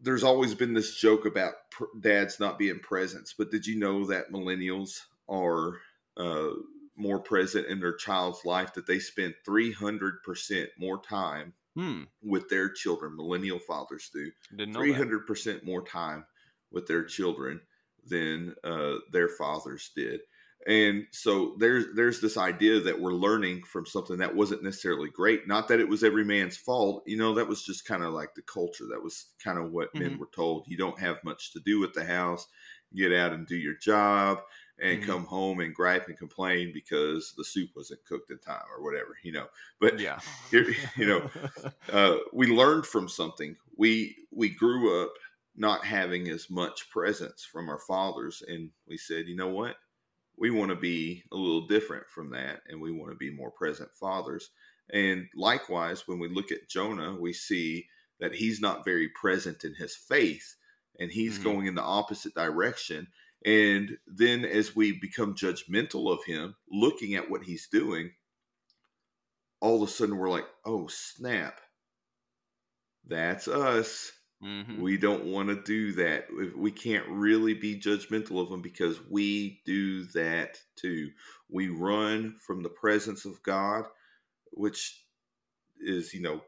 there's 0.00 0.22
always 0.22 0.54
been 0.54 0.74
this 0.74 0.94
joke 0.94 1.26
about 1.26 1.54
pr- 1.72 1.84
dads 2.00 2.38
not 2.38 2.58
being 2.58 2.78
presents, 2.78 3.34
but 3.36 3.50
did 3.50 3.66
you 3.66 3.78
know 3.78 4.06
that 4.06 4.30
millennials 4.30 5.00
are 5.28 5.78
uh, 6.16 6.50
more 6.96 7.20
present 7.20 7.66
in 7.66 7.80
their 7.80 7.94
child's 7.94 8.44
life 8.44 8.74
that 8.74 8.86
they 8.86 8.98
spend 8.98 9.34
300% 9.48 10.66
more 10.78 11.00
time 11.00 11.54
hmm. 11.78 12.02
with 12.22 12.48
their 12.48 12.68
children. 12.68 13.16
Millennial 13.16 13.60
fathers 13.60 14.10
do 14.12 14.30
three 14.72 14.92
hundred 14.92 15.26
percent 15.26 15.64
more 15.64 15.82
time 15.82 16.24
with 16.70 16.86
their 16.86 17.04
children 17.04 17.60
than 18.06 18.54
uh, 18.64 18.96
their 19.12 19.28
fathers 19.28 19.90
did. 19.94 20.20
And 20.66 21.06
so 21.12 21.54
there's 21.58 21.86
there's 21.94 22.20
this 22.20 22.36
idea 22.36 22.80
that 22.80 23.00
we're 23.00 23.12
learning 23.12 23.62
from 23.62 23.86
something 23.86 24.18
that 24.18 24.34
wasn't 24.34 24.64
necessarily 24.64 25.08
great. 25.08 25.46
Not 25.46 25.68
that 25.68 25.80
it 25.80 25.88
was 25.88 26.02
every 26.02 26.24
man's 26.24 26.56
fault. 26.56 27.04
You 27.06 27.16
know, 27.16 27.34
that 27.34 27.48
was 27.48 27.62
just 27.62 27.86
kind 27.86 28.02
of 28.02 28.12
like 28.12 28.34
the 28.34 28.42
culture. 28.42 28.84
That 28.90 29.02
was 29.02 29.26
kind 29.42 29.58
of 29.58 29.70
what 29.70 29.94
mm-hmm. 29.94 30.08
men 30.08 30.18
were 30.18 30.28
told. 30.34 30.64
You 30.66 30.76
don't 30.76 30.98
have 30.98 31.22
much 31.24 31.52
to 31.52 31.60
do 31.60 31.78
with 31.78 31.94
the 31.94 32.04
house. 32.04 32.46
Get 32.94 33.12
out 33.12 33.32
and 33.32 33.46
do 33.46 33.56
your 33.56 33.76
job 33.76 34.40
and 34.80 35.00
mm-hmm. 35.00 35.10
come 35.10 35.24
home 35.24 35.60
and 35.60 35.74
gripe 35.74 36.08
and 36.08 36.16
complain 36.16 36.70
because 36.72 37.34
the 37.36 37.44
soup 37.44 37.70
wasn't 37.74 38.04
cooked 38.04 38.30
in 38.30 38.38
time 38.38 38.64
or 38.76 38.82
whatever, 38.82 39.16
you 39.22 39.32
know. 39.32 39.46
But 39.80 39.98
yeah, 39.98 40.20
you 40.50 40.74
know, 40.98 41.30
uh, 41.92 42.16
we 42.32 42.46
learned 42.46 42.86
from 42.86 43.08
something. 43.08 43.56
We 43.76 44.16
we 44.30 44.50
grew 44.50 45.02
up 45.02 45.12
not 45.56 45.84
having 45.84 46.28
as 46.28 46.48
much 46.48 46.88
presence 46.90 47.44
from 47.44 47.68
our 47.68 47.80
fathers, 47.80 48.42
and 48.46 48.70
we 48.86 48.96
said, 48.96 49.26
you 49.26 49.36
know 49.36 49.48
what, 49.48 49.76
we 50.36 50.50
want 50.50 50.70
to 50.70 50.76
be 50.76 51.24
a 51.32 51.36
little 51.36 51.66
different 51.66 52.08
from 52.08 52.30
that, 52.30 52.60
and 52.68 52.80
we 52.80 52.92
want 52.92 53.10
to 53.10 53.16
be 53.16 53.30
more 53.30 53.50
present 53.50 53.90
fathers. 53.94 54.50
And 54.90 55.26
likewise, 55.34 56.06
when 56.06 56.18
we 56.18 56.28
look 56.28 56.52
at 56.52 56.68
Jonah, 56.68 57.16
we 57.18 57.32
see 57.32 57.86
that 58.20 58.34
he's 58.34 58.60
not 58.60 58.84
very 58.84 59.08
present 59.08 59.64
in 59.64 59.74
his 59.74 59.96
faith, 59.96 60.54
and 61.00 61.10
he's 61.10 61.34
mm-hmm. 61.34 61.44
going 61.44 61.66
in 61.66 61.74
the 61.74 61.82
opposite 61.82 62.34
direction 62.34 63.08
and 63.44 63.96
then 64.06 64.44
as 64.44 64.74
we 64.74 64.92
become 64.92 65.34
judgmental 65.34 66.12
of 66.12 66.24
him, 66.24 66.56
looking 66.70 67.14
at 67.14 67.30
what 67.30 67.44
he's 67.44 67.68
doing, 67.68 68.12
all 69.60 69.82
of 69.82 69.88
a 69.88 69.92
sudden 69.92 70.16
we're 70.16 70.30
like, 70.30 70.46
oh, 70.64 70.88
snap. 70.88 71.60
That's 73.06 73.48
us. 73.48 74.12
Mm-hmm. 74.44 74.80
We 74.80 74.98
don't 74.98 75.24
want 75.24 75.48
to 75.48 75.62
do 75.62 75.92
that. 75.94 76.26
We 76.56 76.70
can't 76.70 77.08
really 77.08 77.54
be 77.54 77.80
judgmental 77.80 78.40
of 78.40 78.50
them 78.50 78.62
because 78.62 78.98
we 79.10 79.60
do 79.64 80.04
that 80.14 80.60
too. 80.76 81.10
We 81.48 81.68
run 81.68 82.36
from 82.46 82.62
the 82.62 82.68
presence 82.68 83.24
of 83.24 83.42
God, 83.42 83.84
which 84.52 85.04
is, 85.80 86.12
you 86.12 86.20
know, 86.20 86.42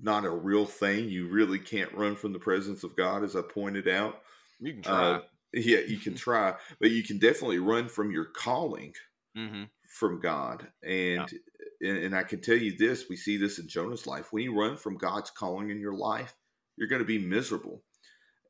not 0.00 0.24
a 0.24 0.30
real 0.30 0.66
thing. 0.66 1.08
You 1.08 1.28
really 1.28 1.58
can't 1.58 1.92
run 1.94 2.16
from 2.16 2.32
the 2.32 2.38
presence 2.38 2.84
of 2.84 2.96
God, 2.96 3.24
as 3.24 3.34
I 3.34 3.42
pointed 3.42 3.88
out. 3.88 4.20
You 4.60 4.74
can 4.74 4.82
try. 4.82 5.10
Uh, 5.10 5.20
yeah, 5.52 5.80
you 5.80 5.98
can 5.98 6.14
try, 6.16 6.54
but 6.80 6.90
you 6.90 7.02
can 7.02 7.18
definitely 7.18 7.58
run 7.58 7.88
from 7.88 8.10
your 8.10 8.26
calling 8.26 8.94
mm-hmm. 9.36 9.64
from 9.88 10.20
God. 10.20 10.66
And, 10.82 11.32
yeah. 11.80 11.90
and 11.90 11.98
and 11.98 12.16
I 12.16 12.22
can 12.22 12.40
tell 12.40 12.56
you 12.56 12.76
this: 12.76 13.08
we 13.08 13.16
see 13.16 13.36
this 13.36 13.58
in 13.58 13.68
Jonah's 13.68 14.06
life. 14.06 14.32
When 14.32 14.44
you 14.44 14.58
run 14.58 14.76
from 14.76 14.96
God's 14.96 15.30
calling 15.30 15.70
in 15.70 15.80
your 15.80 15.94
life, 15.94 16.34
you're 16.76 16.88
going 16.88 17.02
to 17.02 17.06
be 17.06 17.18
miserable. 17.18 17.82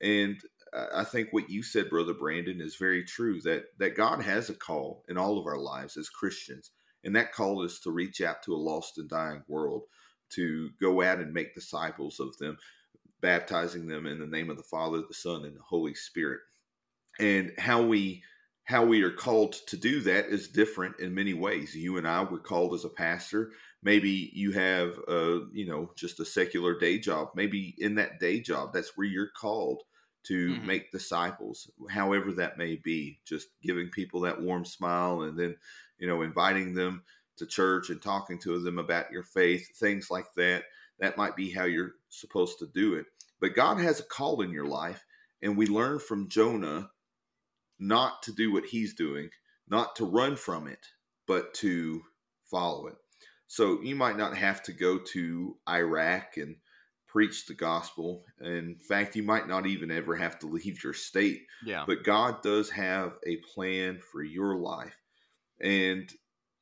And 0.01 0.41
I 0.95 1.05
think 1.05 1.29
what 1.31 1.51
you 1.51 1.62
said, 1.62 1.91
Brother 1.91 2.15
Brandon, 2.15 2.61
is 2.61 2.77
very 2.77 3.05
true 3.05 3.41
that, 3.43 3.65
that 3.79 3.97
God 3.97 4.23
has 4.23 4.49
a 4.49 4.55
call 4.55 5.05
in 5.09 5.19
all 5.19 5.38
of 5.38 5.47
our 5.47 5.59
lives 5.59 5.97
as 5.97 6.09
Christians. 6.09 6.71
And 7.05 7.15
that 7.15 7.33
call 7.33 7.62
is 7.62 7.81
to 7.81 7.91
reach 7.91 8.21
out 8.21 8.43
to 8.45 8.55
a 8.55 8.57
lost 8.57 8.99
and 8.99 9.09
dying 9.09 9.43
world, 9.49 9.83
to 10.31 10.71
go 10.81 11.03
out 11.03 11.19
and 11.19 11.33
make 11.33 11.55
disciples 11.55 12.21
of 12.21 12.37
them, 12.38 12.57
baptizing 13.21 13.87
them 13.87 14.07
in 14.07 14.19
the 14.19 14.27
name 14.27 14.51
of 14.51 14.57
the 14.57 14.62
Father, 14.62 15.03
the 15.07 15.15
Son, 15.15 15.45
and 15.45 15.57
the 15.57 15.62
Holy 15.62 15.95
Spirit. 15.95 16.41
And 17.18 17.53
how 17.59 17.83
we 17.83 18.22
how 18.64 18.85
we 18.85 19.03
are 19.03 19.11
called 19.11 19.55
to 19.66 19.77
do 19.77 20.01
that 20.01 20.27
is 20.27 20.48
different 20.48 21.01
in 21.01 21.14
many 21.14 21.35
ways. 21.35 21.75
You 21.75 21.98
and 21.98 22.07
I 22.07 22.22
were 22.22 22.38
called 22.38 22.75
as 22.75 22.85
a 22.85 22.88
pastor. 22.88 23.51
Maybe 23.83 24.31
you 24.33 24.53
have 24.53 24.98
a, 25.09 25.40
you 25.53 25.66
know, 25.66 25.90
just 25.96 26.20
a 26.20 26.25
secular 26.25 26.79
day 26.79 26.98
job. 26.98 27.31
Maybe 27.35 27.75
in 27.79 27.96
that 27.96 28.20
day 28.20 28.40
job, 28.40 28.72
that's 28.72 28.96
where 28.96 29.07
you're 29.07 29.31
called 29.37 29.83
to 30.25 30.51
mm-hmm. 30.51 30.66
make 30.66 30.92
disciples, 30.92 31.68
however 31.90 32.33
that 32.33 32.57
may 32.57 32.77
be, 32.77 33.18
just 33.27 33.48
giving 33.62 33.88
people 33.88 34.20
that 34.20 34.40
warm 34.40 34.64
smile 34.64 35.22
and 35.22 35.37
then, 35.37 35.57
you 35.98 36.07
know, 36.07 36.22
inviting 36.22 36.75
them 36.75 37.03
to 37.38 37.46
church 37.46 37.90
and 37.90 38.01
talking 38.01 38.38
to 38.38 38.61
them 38.61 38.79
about 38.79 39.11
your 39.11 39.25
faith, 39.25 39.68
things 39.77 40.11
like 40.11 40.33
that. 40.37 40.62
That 41.01 41.16
might 41.16 41.35
be 41.35 41.51
how 41.51 41.64
you're 41.64 41.94
supposed 42.09 42.61
to 42.61 42.68
do 42.68 42.94
it. 42.94 43.07
But 43.40 43.57
God 43.57 43.81
has 43.81 43.98
a 43.98 44.05
call 44.05 44.42
in 44.42 44.53
your 44.53 44.66
life, 44.66 45.05
and 45.42 45.57
we 45.57 45.66
learn 45.66 45.98
from 45.98 46.29
Jonah 46.29 46.90
not 47.83 48.23
to 48.23 48.33
do 48.33 48.53
what 48.53 48.64
he's 48.64 48.95
doing, 48.95 49.29
not 49.68 49.97
to 49.97 50.05
run 50.05 50.37
from 50.37 50.68
it, 50.68 50.87
but 51.27 51.53
to 51.55 52.01
follow 52.51 52.87
it. 52.87 52.95
So 53.49 53.83
you 53.83 53.97
might 53.97 54.16
not 54.16 54.37
have 54.37 54.62
to 54.64 54.73
go 54.73 54.99
to 55.12 55.57
Iraq 55.68 56.37
and 56.37 56.57
preach 57.09 57.47
the 57.47 57.55
gospel. 57.55 58.25
In 58.40 58.77
fact, 58.88 59.16
you 59.16 59.23
might 59.23 59.49
not 59.49 59.66
even 59.66 59.90
ever 59.90 60.16
have 60.16 60.38
to 60.38 60.47
leave 60.47 60.83
your 60.83 60.95
state. 60.95 61.42
Yeah. 61.64 61.85
But 61.87 62.05
God 62.05 62.40
does 62.42 62.71
have 62.71 63.18
a 63.27 63.37
plan 63.55 64.01
for 64.12 64.23
your 64.23 64.57
life. 64.57 64.97
And 65.61 66.11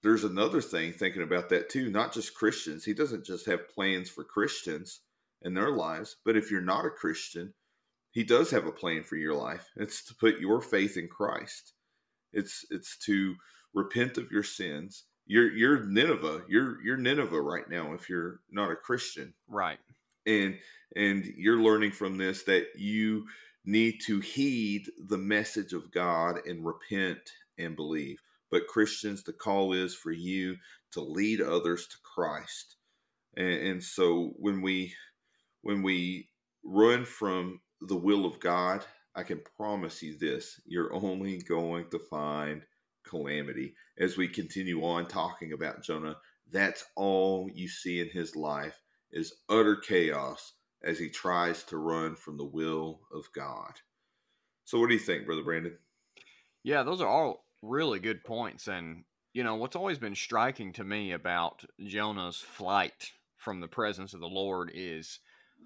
there's 0.02 0.24
another 0.24 0.61
thing 0.61 0.92
thinking 0.92 1.22
about 1.22 1.50
that 1.50 1.68
too, 1.68 1.90
not 1.90 2.12
just 2.12 2.35
Christians. 2.35 2.85
He 2.85 2.94
doesn't 2.94 3.24
just 3.24 3.46
have 3.46 3.68
plans 3.68 4.09
for 4.09 4.24
Christians 4.24 5.00
in 5.42 5.54
their 5.54 5.70
lives, 5.70 6.16
but 6.24 6.37
if 6.37 6.50
you're 6.50 6.61
not 6.61 6.87
a 6.87 6.90
Christian, 6.90 7.54
he 8.11 8.25
does 8.25 8.51
have 8.51 8.66
a 8.66 8.73
plan 8.73 9.05
for 9.05 9.16
your 9.16 9.35
life. 9.35 9.68
It's 9.77 10.05
to 10.07 10.14
put 10.14 10.40
your 10.40 10.61
faith 10.61 10.96
in 10.96 11.09
Christ. 11.09 11.75
It's 12.33 12.64
it's 12.70 12.99
to 13.07 13.35
repent 13.75 14.18
of 14.18 14.31
your 14.31 14.42
sins. 14.42 15.05
You're 15.27 15.53
you're 15.53 15.85
Nineveh. 15.85 16.42
You're 16.49 16.83
you're 16.83 16.96
Nineveh 16.96 17.40
right 17.40 17.68
now 17.68 17.92
if 17.92 18.09
you're 18.09 18.40
not 18.51 18.73
a 18.73 18.77
Christian. 18.77 19.35
Right 19.49 19.79
and 20.27 20.59
and 20.96 21.25
you're 21.37 21.62
learning 21.62 21.92
from 21.92 22.18
this 22.18 22.42
that 22.44 22.66
you 22.77 23.27
need 23.64 24.01
to 24.07 24.20
heed 24.20 24.87
the 25.09 25.18
message 25.18 25.73
of 25.73 25.92
God 25.92 26.40
and 26.46 26.64
repent 26.64 27.20
and 27.59 27.77
believe. 27.77 28.18
But 28.51 28.66
Christians, 28.66 29.23
the 29.23 29.33
call 29.33 29.73
is 29.73 29.94
for 29.94 30.11
you 30.11 30.57
to 30.92 31.01
lead 31.01 31.40
others 31.40 31.87
to 31.87 31.96
Christ. 32.03 32.77
And, 33.37 33.46
and 33.46 33.83
so 33.83 34.33
when 34.37 34.61
we 34.62 34.94
when 35.62 35.83
we 35.83 36.29
run 36.64 37.05
from 37.05 37.61
the 37.80 37.96
will 37.96 38.26
of 38.26 38.40
God, 38.40 38.84
I 39.14 39.22
can 39.22 39.40
promise 39.56 40.02
you 40.02 40.16
this: 40.18 40.60
you're 40.66 40.94
only 40.94 41.38
going 41.38 41.88
to 41.90 41.98
find 41.98 42.62
calamity. 43.04 43.74
As 43.98 44.16
we 44.16 44.28
continue 44.28 44.84
on 44.84 45.06
talking 45.06 45.52
about 45.52 45.82
Jonah, 45.82 46.16
that's 46.50 46.84
all 46.96 47.48
you 47.52 47.68
see 47.68 48.00
in 48.00 48.08
his 48.08 48.36
life 48.36 48.80
is 49.12 49.34
utter 49.48 49.76
chaos 49.76 50.52
as 50.82 50.98
he 50.98 51.08
tries 51.08 51.62
to 51.64 51.76
run 51.76 52.16
from 52.16 52.36
the 52.36 52.44
will 52.44 53.00
of 53.12 53.24
God. 53.34 53.72
So, 54.64 54.78
what 54.78 54.88
do 54.88 54.94
you 54.94 55.00
think, 55.00 55.26
Brother 55.26 55.42
Brandon? 55.42 55.76
Yeah, 56.62 56.82
those 56.82 57.00
are 57.00 57.08
all 57.08 57.44
really 57.62 57.98
good 57.98 58.24
points. 58.24 58.68
And, 58.68 59.04
you 59.32 59.42
know, 59.44 59.56
what's 59.56 59.76
always 59.76 59.98
been 59.98 60.14
striking 60.14 60.72
to 60.74 60.84
me 60.84 61.12
about 61.12 61.64
Jonah's 61.84 62.38
flight 62.38 63.12
from 63.36 63.60
the 63.60 63.68
presence 63.68 64.14
of 64.14 64.20
the 64.20 64.28
Lord 64.28 64.70
is 64.74 65.20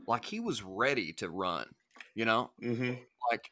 like 0.06 0.24
he 0.24 0.40
was 0.40 0.62
ready 0.62 1.12
to 1.14 1.28
run, 1.28 1.66
you 2.14 2.24
know? 2.24 2.50
Mm-hmm. 2.62 2.94
Like, 3.30 3.50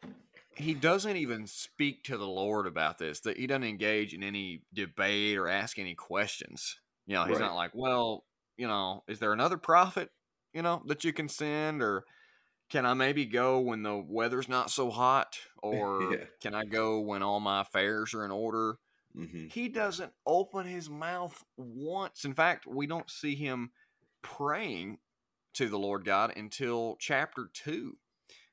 he 0.55 0.75
doesn't 0.75 1.17
even 1.17 1.47
speak 1.47 2.05
to 2.05 2.17
the 2.17 2.27
Lord 2.27 2.67
about 2.67 2.99
this, 2.99 3.21
that 3.21 3.37
he 3.37 3.47
doesn't 3.47 3.65
engage 3.65 4.15
in 4.15 4.23
any 4.23 4.63
debate 4.73 5.39
or 5.39 5.49
ask 5.49 5.79
any 5.79 5.95
questions. 5.95 6.79
You 7.07 7.15
know, 7.15 7.25
he's 7.25 7.39
right. 7.39 7.47
not 7.47 7.57
like, 7.57 7.73
well, 7.75 8.25
you 8.57 8.67
know, 8.67 9.03
is 9.09 9.19
there 9.19 9.33
another 9.33 9.57
prophet, 9.57 10.11
you 10.53 10.63
know, 10.63 10.83
that 10.87 11.05
you 11.05 11.13
can 11.13 11.29
send 11.29 11.83
or 11.83 12.05
can 12.71 12.87
I 12.87 12.95
maybe 12.95 13.27
go 13.27 13.61
when 13.61 13.83
the 13.83 13.97
weather's 13.97 14.49
not 14.49 14.71
so 14.71 14.91
hot 14.91 15.37
or 15.63 16.13
yeah. 16.13 16.25
can 16.41 16.55
I 16.55 16.65
go 16.65 17.01
when 17.01 17.23
all 17.23 17.41
my 17.41 17.63
affairs 17.63 18.15
are 18.15 18.25
in 18.25 18.31
order? 18.31 18.79
Mm-hmm. 19.17 19.49
He 19.49 19.69
doesn't 19.69 20.13
open 20.27 20.67
his 20.67 20.89
mouth 20.89 21.43
once. 21.57 22.25
In 22.25 22.35
fact, 22.35 22.67
we 22.67 22.87
don't 22.87 23.11
see 23.11 23.35
him 23.35 23.71
praying 24.23 24.99
to 25.55 25.69
the 25.69 25.79
Lord 25.79 26.05
God 26.05 26.33
until 26.37 26.97
chapter 26.99 27.51
2. 27.53 27.95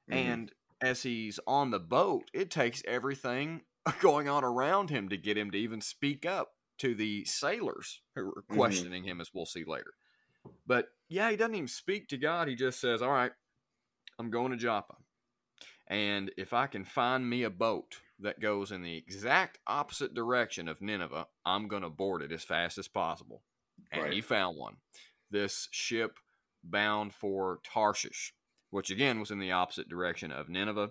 Mm-hmm. 0.10 0.32
And 0.32 0.52
as 0.82 1.04
he's 1.04 1.40
on 1.46 1.72
the 1.72 1.80
boat, 1.80 2.30
it 2.34 2.52
takes 2.52 2.82
everything 2.88 3.62
going 4.02 4.28
on 4.30 4.44
around 4.44 4.90
him 4.90 5.10
to 5.10 5.18
get 5.18 5.38
him 5.38 5.52
to 5.52 5.58
even 5.58 5.82
speak 5.82 6.26
up 6.26 6.54
to 6.80 6.96
the 6.96 7.26
sailors 7.26 8.02
who 8.16 8.26
were 8.26 8.44
mm-hmm. 8.44 8.56
questioning 8.56 9.04
mm-hmm. 9.04 9.12
him, 9.12 9.22
as 9.22 9.32
we'll 9.34 9.46
see 9.46 9.64
later. 9.66 9.94
But 10.66 10.90
yeah, 11.10 11.30
he 11.30 11.38
doesn't 11.38 11.56
even 11.56 11.68
speak 11.68 12.08
to 12.10 12.18
God. 12.18 12.48
He 12.48 12.56
just 12.56 12.80
says, 12.80 13.02
All 13.02 13.12
right, 13.12 13.32
I'm 14.18 14.30
going 14.30 14.52
to 14.52 14.58
Joppa. 14.58 14.96
And 15.88 16.32
if 16.38 16.54
I 16.54 16.68
can 16.68 16.86
find 16.86 17.28
me 17.28 17.44
a 17.44 17.50
boat 17.50 18.00
that 18.20 18.40
goes 18.40 18.72
in 18.72 18.84
the 18.84 18.96
exact 18.96 19.58
opposite 19.66 20.14
direction 20.14 20.68
of 20.68 20.82
Nineveh, 20.82 21.28
I'm 21.46 21.68
going 21.68 21.82
to 21.82 21.90
board 21.90 22.22
it 22.22 22.32
as 22.32 22.44
fast 22.44 22.78
as 22.78 22.88
possible. 22.88 23.42
And 23.92 24.04
right. 24.04 24.14
he 24.14 24.22
found 24.22 24.58
one. 24.58 24.76
This 25.32 25.68
ship 25.72 26.20
bound 26.64 27.14
for 27.14 27.60
Tarshish, 27.64 28.34
which 28.70 28.92
again 28.92 29.20
was 29.20 29.32
in 29.32 29.40
the 29.40 29.52
opposite 29.52 29.90
direction 29.90 30.32
of 30.32 30.50
Nineveh. 30.50 30.90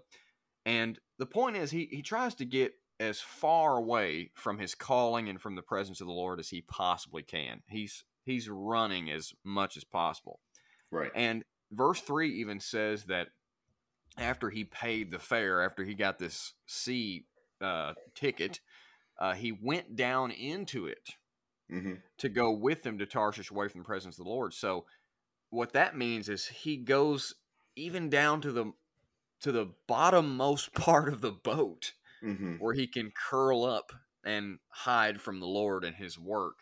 And 0.67 0.99
the 1.19 1.27
point 1.27 1.57
is, 1.57 1.71
he, 1.71 1.89
he 1.91 2.03
tries 2.03 2.35
to 2.37 2.45
get 2.45 2.75
as 3.01 3.21
far 3.21 3.77
away 3.77 4.31
from 4.35 4.59
his 4.59 4.75
calling 4.75 5.29
and 5.29 5.41
from 5.41 5.55
the 5.55 5.63
presence 5.63 6.01
of 6.01 6.07
the 6.07 6.13
Lord 6.13 6.41
as 6.41 6.49
he 6.49 6.63
possibly 6.63 7.23
can. 7.23 7.63
He's 7.69 8.05
he's 8.25 8.49
running 8.49 9.11
as 9.11 9.33
much 9.45 9.77
as 9.77 9.85
possible. 9.85 10.41
Right. 10.91 11.11
And 11.15 11.45
verse 11.73 12.01
3 12.01 12.41
even 12.41 12.61
says 12.61 13.05
that 13.05 13.29
after 14.19 14.51
he 14.51 14.65
paid 14.65 15.11
the 15.11 15.19
fare, 15.19 15.63
after 15.63 15.85
he 15.85 15.95
got 15.95 16.19
this 16.19 16.55
sea 16.67 17.25
uh, 17.61 17.95
ticket, 18.15 18.61
uh, 19.19 19.35
he 19.35 19.53
went 19.53 19.97
down 19.97 20.31
into 20.31 20.87
it 20.87 21.15
mm-hmm. 21.73 21.95
to 22.19 22.29
go 22.29 22.51
with 22.51 22.83
them 22.83 22.99
to 22.99 23.07
Tarshish 23.07 23.51
away 23.51 23.69
from 23.69 23.81
the 23.81 23.87
presence 23.87 24.19
of 24.19 24.25
the 24.25 24.31
Lord. 24.31 24.55
So 24.55 24.85
what 25.51 25.73
that 25.73 25.97
means 25.97 26.29
is 26.29 26.47
he 26.47 26.77
goes 26.77 27.35
even 27.79 28.11
down 28.11 28.41
to 28.43 28.53
the 28.53 28.73
to 29.41 29.53
the 29.53 29.69
bottommost 29.89 30.73
part 30.75 31.09
of 31.13 31.21
the 31.21 31.33
boat 31.33 31.93
mm-hmm. 32.23 32.55
where 32.57 32.75
he 32.75 32.87
can 32.87 33.13
curl 33.13 33.65
up 33.65 33.93
and 34.25 34.59
hide 34.69 35.21
from 35.21 35.41
the 35.41 35.47
Lord 35.47 35.85
and 35.85 35.97
his 35.97 36.19
work. 36.19 36.59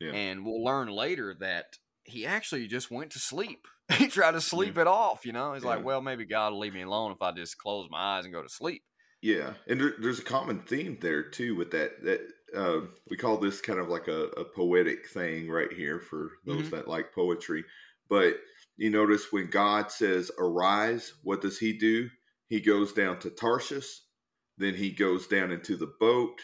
Yeah. 0.00 0.12
And 0.12 0.44
we'll 0.44 0.64
learn 0.64 0.88
later 0.88 1.34
that 1.40 1.78
he 2.04 2.26
actually 2.26 2.66
just 2.66 2.90
went 2.90 3.12
to 3.12 3.18
sleep. 3.18 3.66
he 3.92 4.08
tried 4.08 4.32
to 4.32 4.40
sleep 4.40 4.78
it 4.78 4.86
off, 4.86 5.24
you 5.24 5.32
know. 5.32 5.54
He's 5.54 5.62
yeah. 5.62 5.70
like, 5.70 5.84
well, 5.84 6.00
maybe 6.00 6.24
God 6.24 6.52
will 6.52 6.60
leave 6.60 6.74
me 6.74 6.82
alone 6.82 7.12
if 7.12 7.22
I 7.22 7.32
just 7.32 7.58
close 7.58 7.88
my 7.90 8.18
eyes 8.18 8.24
and 8.24 8.34
go 8.34 8.42
to 8.42 8.48
sleep. 8.48 8.82
Yeah, 9.22 9.54
and 9.66 9.80
there, 9.80 9.94
there's 9.98 10.18
a 10.18 10.24
common 10.24 10.60
theme 10.60 10.98
there 11.00 11.22
too 11.22 11.56
with 11.56 11.70
that. 11.70 12.02
That 12.04 12.20
uh, 12.54 12.86
we 13.08 13.16
call 13.16 13.38
this 13.38 13.60
kind 13.60 13.78
of 13.78 13.88
like 13.88 14.08
a, 14.08 14.24
a 14.24 14.44
poetic 14.44 15.08
thing 15.08 15.48
right 15.48 15.72
here 15.72 16.00
for 16.00 16.32
those 16.44 16.62
mm-hmm. 16.62 16.76
that 16.76 16.88
like 16.88 17.14
poetry. 17.14 17.64
But 18.08 18.34
you 18.76 18.90
notice 18.90 19.30
when 19.30 19.50
God 19.50 19.90
says 19.90 20.30
arise, 20.38 21.12
what 21.22 21.40
does 21.40 21.58
He 21.58 21.72
do? 21.72 22.08
He 22.48 22.60
goes 22.60 22.92
down 22.92 23.18
to 23.20 23.30
Tarshish 23.30 24.00
then 24.58 24.74
he 24.74 24.90
goes 24.90 25.26
down 25.26 25.52
into 25.52 25.76
the 25.76 25.92
boat, 26.00 26.40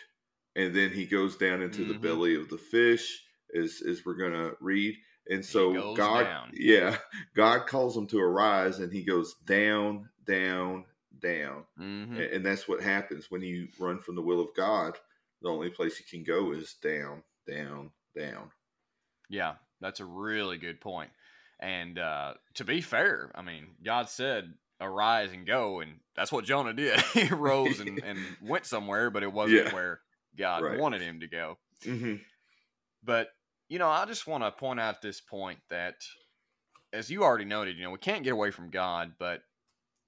and 0.54 0.74
then 0.74 0.90
he 0.90 1.06
goes 1.06 1.36
down 1.36 1.62
into 1.62 1.82
mm-hmm. 1.82 1.92
the 1.92 1.98
belly 1.98 2.36
of 2.36 2.48
the 2.48 2.58
fish, 2.58 3.24
as 3.58 3.82
as 3.88 4.04
we're 4.04 4.14
gonna 4.14 4.52
read. 4.60 4.96
And 5.30 5.44
so 5.44 5.94
God, 5.94 6.24
down. 6.24 6.50
yeah, 6.52 6.96
God 7.34 7.66
calls 7.66 7.96
him 7.96 8.06
to 8.08 8.20
arise, 8.20 8.80
and 8.80 8.92
he 8.92 9.02
goes 9.02 9.34
down, 9.46 10.08
down, 10.26 10.84
down, 11.20 11.64
mm-hmm. 11.80 12.14
and, 12.14 12.20
and 12.20 12.46
that's 12.46 12.68
what 12.68 12.82
happens 12.82 13.30
when 13.30 13.42
you 13.42 13.68
run 13.78 13.98
from 13.98 14.14
the 14.14 14.22
will 14.22 14.40
of 14.40 14.54
God. 14.54 14.98
The 15.40 15.48
only 15.48 15.70
place 15.70 15.98
you 15.98 16.06
can 16.08 16.24
go 16.24 16.52
is 16.52 16.74
down, 16.82 17.22
down, 17.48 17.90
down. 18.16 18.50
Yeah, 19.28 19.54
that's 19.80 20.00
a 20.00 20.04
really 20.04 20.58
good 20.58 20.80
point. 20.80 21.10
And 21.62 21.96
uh, 21.96 22.34
to 22.54 22.64
be 22.64 22.80
fair, 22.80 23.30
I 23.36 23.42
mean, 23.42 23.68
God 23.84 24.10
said, 24.10 24.52
arise 24.80 25.30
and 25.32 25.46
go. 25.46 25.80
And 25.80 26.00
that's 26.16 26.32
what 26.32 26.44
Jonah 26.44 26.72
did. 26.72 27.00
he 27.14 27.28
rose 27.28 27.78
and, 27.78 28.02
and, 28.04 28.18
went 28.42 28.66
somewhere, 28.66 29.10
but 29.10 29.22
it 29.22 29.32
wasn't 29.32 29.66
yeah. 29.66 29.74
where 29.74 30.00
God 30.36 30.64
right. 30.64 30.78
wanted 30.78 31.02
him 31.02 31.20
to 31.20 31.28
go. 31.28 31.58
Mm-hmm. 31.86 32.16
But, 33.04 33.28
you 33.68 33.78
know, 33.78 33.88
I 33.88 34.04
just 34.06 34.26
want 34.26 34.42
to 34.42 34.50
point 34.50 34.80
out 34.80 35.00
this 35.00 35.20
point 35.20 35.60
that, 35.70 35.94
as 36.92 37.10
you 37.10 37.22
already 37.22 37.44
noted, 37.44 37.76
you 37.76 37.84
know, 37.84 37.90
we 37.90 37.98
can't 37.98 38.24
get 38.24 38.32
away 38.32 38.50
from 38.50 38.70
God, 38.70 39.12
but 39.18 39.42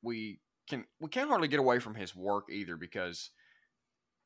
we 0.02 0.40
can 0.68 0.84
we 1.00 1.08
can't 1.08 1.28
hardly 1.28 1.48
get 1.48 1.60
away 1.60 1.78
from 1.78 1.94
his 1.94 2.14
work 2.14 2.44
either 2.50 2.76
because 2.76 3.30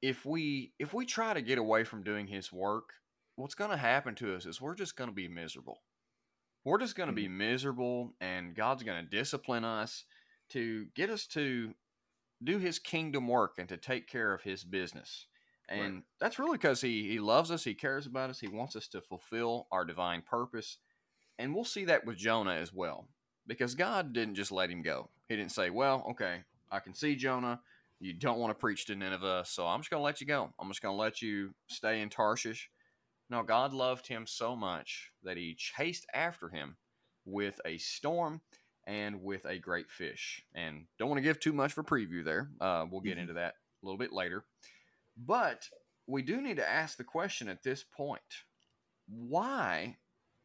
if 0.03 0.25
we 0.25 0.73
if 0.79 0.93
we 0.93 1.07
try 1.07 1.35
to 1.35 1.41
get 1.41 1.59
away 1.59 1.85
from 1.85 2.03
doing 2.03 2.27
his 2.27 2.53
work, 2.53 2.91
what's 3.37 3.55
going 3.55 3.71
to 3.71 3.77
happen 3.77 4.15
to 4.17 4.35
us 4.35 4.45
is 4.45 4.61
we're 4.61 4.75
just 4.75 4.97
going 4.97 5.09
to 5.09 5.15
be 5.15 5.29
miserable. 5.29 5.79
We're 6.69 6.79
just 6.79 6.97
going 6.97 7.09
to 7.09 7.15
be 7.15 7.25
Mm-hmm. 7.25 7.39
miserable, 7.39 8.15
and 8.21 8.55
God's 8.55 8.83
going 8.83 9.03
to 9.03 9.11
discipline 9.11 9.65
us 9.65 10.05
to 10.51 10.87
get 10.95 11.11
us 11.11 11.27
to 11.29 11.75
do 12.45 12.59
His 12.59 12.79
kingdom 12.79 13.27
work 13.27 13.55
and 13.59 13.69
to 13.71 13.77
take 13.77 14.07
care 14.07 14.33
of 14.35 14.43
His 14.43 14.65
business. 14.65 15.27
Right. 15.71 15.81
And 15.81 16.03
that's 16.21 16.39
really 16.39 16.57
because 16.59 16.81
he, 16.81 17.09
he 17.09 17.21
loves 17.21 17.51
us, 17.51 17.65
He 17.65 17.75
cares 17.75 18.07
about 18.07 18.31
us, 18.31 18.41
He 18.41 18.49
wants 18.49 18.77
us 18.77 18.89
to 18.89 19.01
fulfill 19.01 19.67
our 19.73 19.85
divine 19.85 20.23
purpose. 20.23 20.79
And 21.39 21.55
we'll 21.55 21.65
see 21.65 21.85
that 21.87 22.05
with 22.05 22.17
Jonah 22.17 22.55
as 22.55 22.73
well, 22.73 23.09
because 23.47 23.75
God 23.75 24.13
didn't 24.13 24.35
just 24.35 24.53
let 24.53 24.71
him 24.71 24.83
go. 24.83 25.09
He 25.29 25.37
didn't 25.37 25.53
say, 25.53 25.71
Well, 25.71 26.07
okay, 26.11 26.43
I 26.71 26.81
can 26.81 26.95
see 26.95 27.17
Jonah. 27.17 27.61
You 28.01 28.13
don't 28.13 28.39
want 28.39 28.51
to 28.51 28.61
preach 28.61 28.87
to 28.87 28.95
Nineveh, 28.95 29.45
so 29.47 29.67
I'm 29.67 29.81
just 29.81 29.91
going 29.91 30.01
to 30.01 30.05
let 30.05 30.21
you 30.21 30.27
go. 30.27 30.51
I'm 30.59 30.69
just 30.69 30.83
going 30.83 30.95
to 30.95 31.01
let 31.01 31.21
you 31.21 31.55
stay 31.67 32.01
in 32.01 32.11
Tarshish. 32.11 32.71
No, 33.31 33.43
God 33.43 33.73
loved 33.73 34.07
him 34.07 34.27
so 34.27 34.57
much 34.57 35.13
that 35.23 35.37
he 35.37 35.55
chased 35.55 36.07
after 36.15 36.49
him 36.49 36.79
with 37.25 37.61
a 37.65 37.79
storm 37.79 38.43
and 38.87 39.23
with 39.23 39.45
a 39.45 39.59
great 39.59 39.91
fish. 39.91 40.47
And 40.55 40.87
don't 40.99 41.09
want 41.11 41.19
to 41.19 41.23
give 41.23 41.39
too 41.39 41.53
much 41.53 41.73
for 41.73 41.85
preview 41.85 42.25
there. 42.25 42.51
Uh, 42.61 42.87
we'll 42.91 43.03
get 43.03 43.19
Mhm. 43.19 43.19
into 43.19 43.35
that 43.35 43.55
a 43.83 43.87
little 43.87 43.99
bit 43.99 44.13
later. 44.13 44.47
But 45.17 45.69
we 46.07 46.23
do 46.23 46.41
need 46.41 46.57
to 46.57 46.69
ask 46.69 46.97
the 46.97 47.05
question 47.05 47.49
at 47.49 47.63
this 47.63 47.85
point 47.85 48.45
why 49.07 49.99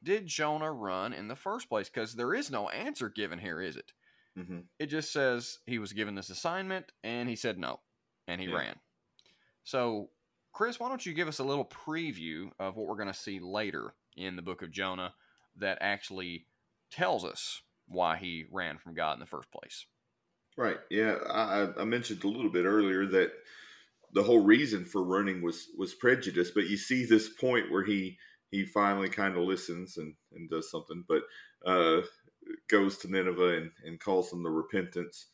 did 0.04 0.28
Jonah 0.28 0.72
run 0.72 1.14
in 1.14 1.28
the 1.28 1.36
first 1.36 1.70
place? 1.70 1.90
Because 1.90 2.16
there 2.16 2.34
is 2.34 2.52
no 2.52 2.70
answer 2.70 3.10
given 3.10 3.40
here, 3.40 3.62
is 3.62 3.78
it? 3.78 3.94
hmm 4.36 4.68
It 4.80 4.88
just 4.88 5.12
says 5.12 5.60
he 5.66 5.80
was 5.80 5.94
given 5.94 6.16
this 6.16 6.30
assignment 6.30 6.92
and 7.04 7.30
he 7.30 7.36
said 7.36 7.58
no, 7.60 7.82
and 8.28 8.42
he 8.42 8.48
Yeah. 8.48 8.50
ran. 8.50 8.80
So, 9.64 10.13
Chris, 10.54 10.80
why 10.80 10.88
don't 10.88 11.06
you 11.06 11.14
give 11.14 11.28
us 11.28 11.40
a 11.40 11.44
little 11.44 11.66
preview 11.66 12.52
of 12.60 12.76
what 12.76 12.88
we're 12.88 12.96
going 12.96 13.08
to 13.08 13.14
see 13.14 13.40
later 13.40 13.96
in 14.16 14.36
the 14.36 14.42
book 14.42 14.62
of 14.62 14.72
Jonah 14.72 15.14
that 15.58 15.80
actually 15.82 16.46
tells 16.92 17.26
us 17.26 17.62
why 17.88 18.18
he 18.18 18.46
ran 18.52 18.78
from 18.78 18.94
God 18.94 19.14
in 19.16 19.20
the 19.20 19.26
first 19.26 19.52
place? 19.52 19.88
Right. 20.56 20.78
Yeah. 20.92 21.16
I, 21.30 21.70
I- 21.80 21.84
mentioned 21.86 22.24
a 22.24 22.28
little 22.28 22.52
bit 22.52 22.66
earlier 22.66 23.08
that 23.08 23.32
the 24.14 24.22
whole 24.22 24.44
reason 24.44 24.86
for 24.86 25.04
running 25.04 25.42
was 25.42 25.70
was 25.76 25.96
prejudice, 25.96 26.52
but 26.52 26.68
you 26.68 26.78
see 26.78 27.06
this 27.06 27.30
point 27.30 27.72
where 27.72 27.84
he 27.84 28.18
he 28.52 28.64
finally 28.64 29.10
kind 29.10 29.36
of 29.36 29.44
listens 29.44 29.98
and 29.98 30.14
and 30.34 30.48
does 30.52 30.70
something, 30.70 31.04
but 31.08 31.24
uh, 31.66 32.02
goes 32.70 33.00
to 33.00 33.12
Nineveh 33.12 33.58
and, 33.58 33.72
and 33.86 34.00
calls 34.00 34.30
them 34.30 34.44
the 34.44 34.52
repentance 34.52 35.28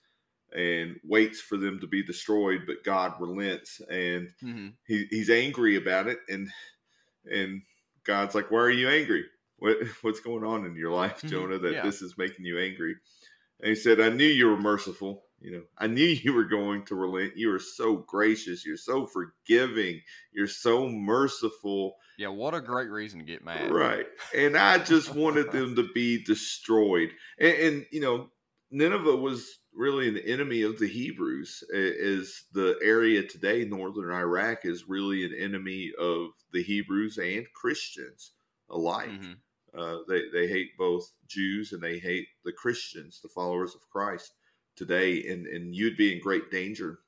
and 0.55 0.99
waits 1.03 1.39
for 1.41 1.57
them 1.57 1.79
to 1.79 1.87
be 1.87 2.03
destroyed, 2.03 2.61
but 2.67 2.83
God 2.83 3.13
relents 3.19 3.79
and 3.89 4.29
Mm-hmm. 4.43 4.67
he, 4.87 5.05
he's 5.09 5.29
angry 5.29 5.75
about 5.75 6.07
it 6.07 6.19
and 6.29 6.49
and 7.31 7.61
God's 8.05 8.33
like, 8.35 8.49
Why 8.51 8.59
are 8.59 8.71
you 8.71 8.89
angry? 8.89 9.25
What 9.57 9.77
what's 10.01 10.19
going 10.21 10.43
on 10.43 10.65
in 10.65 10.75
your 10.75 10.91
life, 10.91 11.21
Mhm. 11.21 11.29
Jonah, 11.29 11.59
that 11.59 11.73
Yeah. 11.73 11.83
this 11.83 12.01
is 12.01 12.17
making 12.17 12.45
you 12.45 12.59
angry? 12.59 12.95
And 13.61 13.69
he 13.69 13.75
said, 13.75 13.99
I 13.99 14.09
knew 14.09 14.25
you 14.25 14.47
were 14.47 14.57
merciful. 14.59 15.25
You 15.41 15.51
know, 15.51 15.63
I 15.77 15.87
knew 15.87 16.05
you 16.23 16.33
were 16.33 16.45
going 16.45 16.85
to 16.85 16.95
relent. 16.95 17.37
You 17.37 17.53
are 17.53 17.59
so 17.59 17.97
gracious. 17.97 18.65
You're 18.65 18.77
so 18.77 19.05
forgiving. 19.05 20.01
You're 20.31 20.47
so 20.47 20.87
merciful. 20.89 21.95
Yeah, 22.17 22.29
what 22.29 22.53
a 22.53 22.61
great 22.61 22.89
reason 22.89 23.19
to 23.19 23.25
get 23.25 23.43
mad. 23.43 23.71
Right. 23.71 24.05
And 24.35 24.57
I 24.57 24.77
just 24.79 25.13
wanted 25.13 25.51
them 25.51 25.75
to 25.75 25.87
be 25.93 26.23
destroyed. 26.25 27.11
And, 27.39 27.53
and, 27.57 27.85
you 27.91 28.01
know, 28.01 28.29
Nineveh 28.71 29.15
was 29.15 29.59
really 29.79 30.09
an 30.09 30.17
enemy 30.17 30.63
of 30.63 30.77
the 30.77 30.87
Hebrews, 30.87 31.63
as 31.73 32.43
the 32.51 32.77
area 32.83 33.23
today, 33.23 33.63
northern 33.63 34.11
Iraq, 34.11 34.65
is 34.65 34.89
really 34.89 35.23
an 35.23 35.33
enemy 35.33 35.93
of 35.97 36.31
the 36.51 36.61
Hebrews 36.61 37.17
and 37.17 37.47
Christians 37.53 38.33
alike. 38.69 39.09
Mhm. 39.09 39.37
Uh, 39.73 39.99
they, 40.09 40.29
they 40.33 40.47
hate 40.47 40.77
both 40.77 41.09
Jews 41.27 41.71
and 41.71 41.81
they 41.81 41.97
hate 41.97 42.27
the 42.43 42.51
Christians, 42.51 43.21
the 43.21 43.29
followers 43.29 43.73
of 43.73 43.89
Christ 43.89 44.33
today. 44.75 45.25
And, 45.29 45.47
and 45.47 45.73
you'd 45.73 45.95
be 45.95 46.13
in 46.13 46.19
great 46.21 46.51
danger 46.51 46.99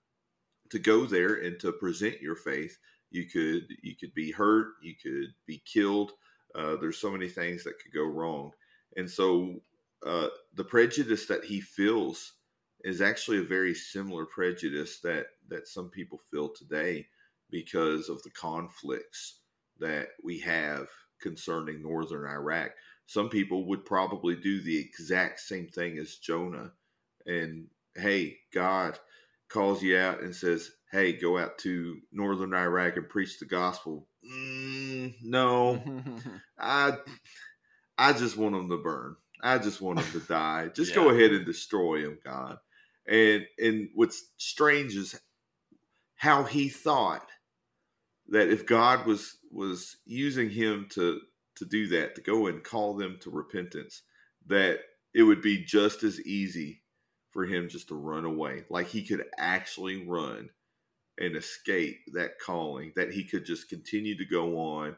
to 0.70 0.80
go 0.80 1.06
there 1.06 1.36
and 1.36 1.60
to 1.60 1.74
present 1.74 2.22
your 2.22 2.36
faith. 2.38 2.78
You 3.10 3.26
could 3.26 3.68
you 3.84 3.96
could 3.98 4.14
be 4.14 4.32
hurt, 4.32 4.76
you 4.82 4.96
could 4.96 5.34
be 5.46 5.62
killed. 5.66 6.14
Uh, 6.56 6.78
there's 6.78 6.98
so 6.98 7.12
many 7.12 7.28
things 7.28 7.66
that 7.66 7.80
could 7.80 7.94
go 7.94 8.06
wrong, 8.06 8.52
and 8.96 9.10
so 9.10 9.62
uh, 10.06 10.28
the 10.56 10.64
prejudice 10.64 11.26
that 11.28 11.44
he 11.44 11.60
feels 11.60 12.34
is 12.84 13.02
actually 13.02 13.40
a 13.40 13.44
very 13.44 13.74
similar 13.74 14.26
prejudice 14.26 15.00
that 15.00 15.28
that 15.50 15.68
some 15.68 15.90
people 15.90 16.20
feel 16.32 16.50
today 16.50 17.08
because 17.50 18.10
of 18.10 18.22
the 18.24 18.30
conflicts 18.30 19.40
that 19.80 20.10
we 20.24 20.40
have 20.40 20.88
concerning 21.22 21.82
northern 21.82 22.30
Iraq. 22.30 22.72
Some 23.06 23.30
people 23.30 23.66
would 23.68 23.86
probably 23.86 24.36
do 24.36 24.62
the 24.62 24.78
exact 24.80 25.40
same 25.42 25.68
thing 25.68 25.98
as 25.98 26.16
Jonah, 26.16 26.72
and 27.26 27.68
hey, 27.96 28.38
God 28.54 28.98
calls 29.50 29.84
you 29.84 29.98
out 29.98 30.22
and 30.22 30.36
says, 30.36 30.72
"Hey, 30.92 31.14
go 31.14 31.38
out 31.38 31.58
to 31.60 32.00
northern 32.12 32.54
Iraq 32.54 32.98
and 32.98 33.10
preach 33.10 33.40
the 33.40 33.46
gospel." 33.46 34.08
Mm, 34.26 35.16
no, 35.24 35.84
I, 36.60 36.98
I 37.98 38.14
just 38.14 38.38
want 38.38 38.56
them 38.56 38.70
to 38.70 38.78
burn. 38.78 39.16
I 39.44 39.58
just 39.58 39.82
want 39.82 40.00
them 40.00 40.22
to 40.22 40.28
die. 40.28 40.70
Just 40.74 40.94
go 40.96 41.10
ahead 41.10 41.32
and 41.32 41.46
destroy 41.46 42.04
them, 42.04 42.20
God. 42.24 42.60
And 43.08 43.46
and 43.58 43.90
what's 43.96 44.32
strange 44.38 44.96
is 44.96 45.20
how 46.16 46.44
he 46.44 46.70
thought 46.70 47.28
that 48.30 48.50
if 48.50 48.66
God 48.66 49.06
was 49.06 49.38
was 49.52 49.98
using 50.06 50.50
him 50.50 50.88
to 50.92 51.22
to 51.56 51.66
do 51.66 51.88
that, 51.88 52.16
to 52.16 52.22
go 52.22 52.48
and 52.48 52.64
call 52.64 52.96
them 52.96 53.18
to 53.22 53.30
repentance, 53.30 54.04
that 54.48 54.80
it 55.14 55.24
would 55.24 55.42
be 55.42 55.64
just 55.64 56.04
as 56.04 56.22
easy 56.22 56.82
for 57.32 57.46
him 57.46 57.70
just 57.70 57.90
to 57.90 57.96
run 57.96 58.26
away. 58.26 58.64
Like 58.70 58.88
he 58.88 59.06
could 59.06 59.26
actually 59.38 60.06
run 60.08 60.50
and 61.20 61.36
escape 61.36 61.98
that 62.14 62.40
calling, 62.40 62.94
that 62.96 63.12
he 63.12 63.24
could 63.24 63.46
just 63.46 63.70
continue 63.70 64.18
to 64.18 64.26
go 64.26 64.58
on 64.58 64.96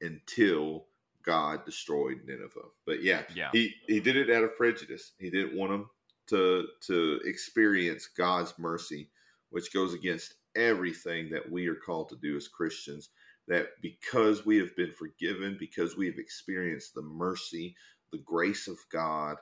until 0.00 0.86
God 1.22 1.64
destroyed 1.64 2.22
Nineveh. 2.26 2.68
But 2.84 3.02
yeah, 3.02 3.22
Yeah. 3.34 3.50
he, 3.52 3.74
he 3.86 4.00
did 4.00 4.16
it 4.16 4.30
out 4.30 4.44
of 4.44 4.56
prejudice. 4.56 5.12
He 5.18 5.30
didn't 5.30 5.56
want 5.56 5.70
them 5.72 5.88
to 6.28 6.66
to 6.86 7.20
experience 7.24 8.06
God's 8.06 8.54
mercy, 8.58 9.10
which 9.50 9.72
goes 9.72 9.94
against 9.94 10.34
everything 10.54 11.30
that 11.30 11.50
we 11.50 11.66
are 11.68 11.74
called 11.76 12.08
to 12.10 12.16
do 12.16 12.36
as 12.36 12.48
Christians. 12.48 13.10
That 13.48 13.68
because 13.82 14.46
we 14.46 14.58
have 14.58 14.74
been 14.76 14.92
forgiven, 14.92 15.56
because 15.58 15.96
we 15.96 16.06
have 16.06 16.18
experienced 16.18 16.94
the 16.94 17.02
mercy, 17.02 17.74
the 18.12 18.18
grace 18.18 18.68
of 18.68 18.78
God, 18.90 19.36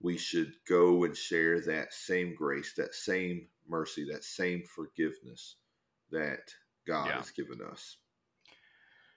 we 0.00 0.18
should 0.18 0.54
go 0.68 1.04
and 1.04 1.16
share 1.16 1.60
that 1.60 1.94
same 1.94 2.34
grace, 2.34 2.74
that 2.76 2.94
same 2.94 3.48
mercy, 3.68 4.04
that 4.10 4.24
same 4.24 4.64
forgiveness 4.64 5.56
that 6.10 6.52
God 6.86 7.06
Yeah. 7.06 7.16
has 7.16 7.30
given 7.30 7.60
us. 7.62 7.96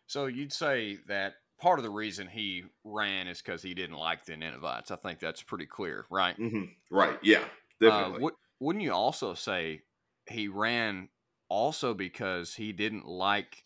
So 0.06 0.28
you'd 0.28 0.54
say 0.54 1.00
that 1.08 1.36
part 1.60 1.80
of 1.80 1.84
the 1.84 1.90
reason 1.92 2.28
he 2.28 2.66
ran 2.84 3.28
is 3.28 3.42
because 3.42 3.62
he 3.62 3.74
didn't 3.74 3.98
like 3.98 4.26
the 4.26 4.38
Ninevites. 4.38 4.92
I 4.92 4.96
think 4.98 5.20
that's 5.20 5.44
pretty 5.44 5.66
clear, 5.66 6.06
right? 6.10 6.38
hmm 6.38 6.66
Right? 6.90 7.20
Yeah, 7.22 7.50
Uh, 7.86 8.12
definitely. 8.12 8.20
would, 8.20 8.34
wouldn't 8.60 8.84
you 8.84 8.94
also 8.94 9.34
say 9.34 9.84
he 10.30 10.48
ran 10.48 11.10
also 11.50 11.94
because 11.94 12.56
he 12.56 12.74
didn't 12.74 13.06
like 13.06 13.64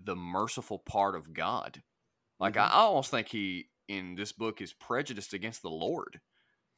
the 0.00 0.16
merciful 0.16 0.78
part 0.78 1.14
of 1.16 1.32
God? 1.32 1.82
Like, 2.40 2.56
I 2.56 2.68
Mhm. 2.68 2.70
almost 2.70 3.10
think 3.10 3.28
he, 3.28 3.70
in 3.88 4.16
this 4.16 4.32
book, 4.32 4.60
is 4.62 4.72
prejudiced 4.72 5.34
against 5.34 5.62
the 5.62 5.70
Lord 5.70 6.20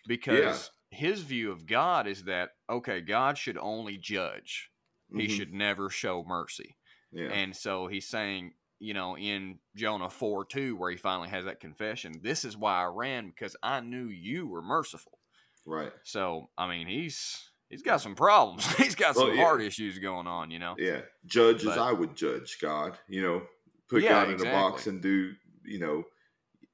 because 0.07 0.71
his 0.91 1.23
view 1.23 1.51
of 1.53 1.67
God 1.67 2.07
is 2.07 2.25
that, 2.25 2.51
okay, 2.71 3.01
God 3.01 3.39
should 3.39 3.59
only 3.59 3.99
judge, 3.99 4.71
he 5.15 5.29
Mhm. 5.29 5.29
should 5.29 5.53
never 5.53 5.91
show 5.91 6.25
mercy. 6.25 6.79
Yeah. 7.11 7.33
And 7.33 7.57
so 7.57 7.87
he's 7.89 8.09
saying, 8.09 8.55
you 8.79 8.95
know, 8.95 9.17
in 9.17 9.59
Jonah 9.75 10.11
4 10.11 10.45
2, 10.45 10.77
where 10.77 10.91
he 10.91 10.97
finally 10.97 11.29
has 11.29 11.45
that 11.45 11.61
confession, 11.61 12.21
this 12.23 12.45
is 12.45 12.57
why 12.57 12.83
I 12.83 12.87
ran 12.87 13.29
because 13.29 13.57
I 13.63 13.81
knew 13.81 14.07
you 14.07 14.47
were 14.47 14.63
merciful. 14.63 15.19
right. 15.65 15.93
So, 16.05 16.51
I 16.59 16.69
mean, 16.69 16.87
he's 16.87 17.51
he's 17.69 17.83
got 17.83 18.01
some 18.01 18.15
problems. 18.15 18.67
he's 18.77 18.95
got 18.95 19.17
some 19.17 19.35
yeah. 19.35 19.43
heart 19.43 19.63
issues 19.63 19.99
going 19.99 20.27
on, 20.27 20.51
you 20.51 20.59
know? 20.59 20.75
Yeah. 20.79 21.01
Judge 21.25 21.65
as 21.65 21.79
I 21.79 21.93
would 21.93 22.17
judge 22.17 22.59
God. 22.61 22.99
You 23.09 23.23
know, 23.23 23.43
put 23.89 24.03
Yeah, 24.03 24.25
God 24.25 24.41
in 24.41 24.47
a 24.47 24.51
box 24.51 24.87
and 24.87 25.01
do. 25.01 25.33
You 25.65 25.81
know, 25.81 26.05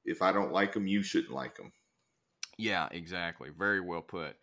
if 0.05 0.23
I 0.23 0.33
don't 0.33 0.53
like 0.53 0.75
him, 0.75 0.87
you 0.87 1.03
shouldn't 1.03 1.33
like 1.33 1.59
him. 1.59 1.73
Yeah, 2.59 2.89
exactly. 2.91 3.49
Very 3.57 3.81
well 3.81 4.03
put. 4.03 4.37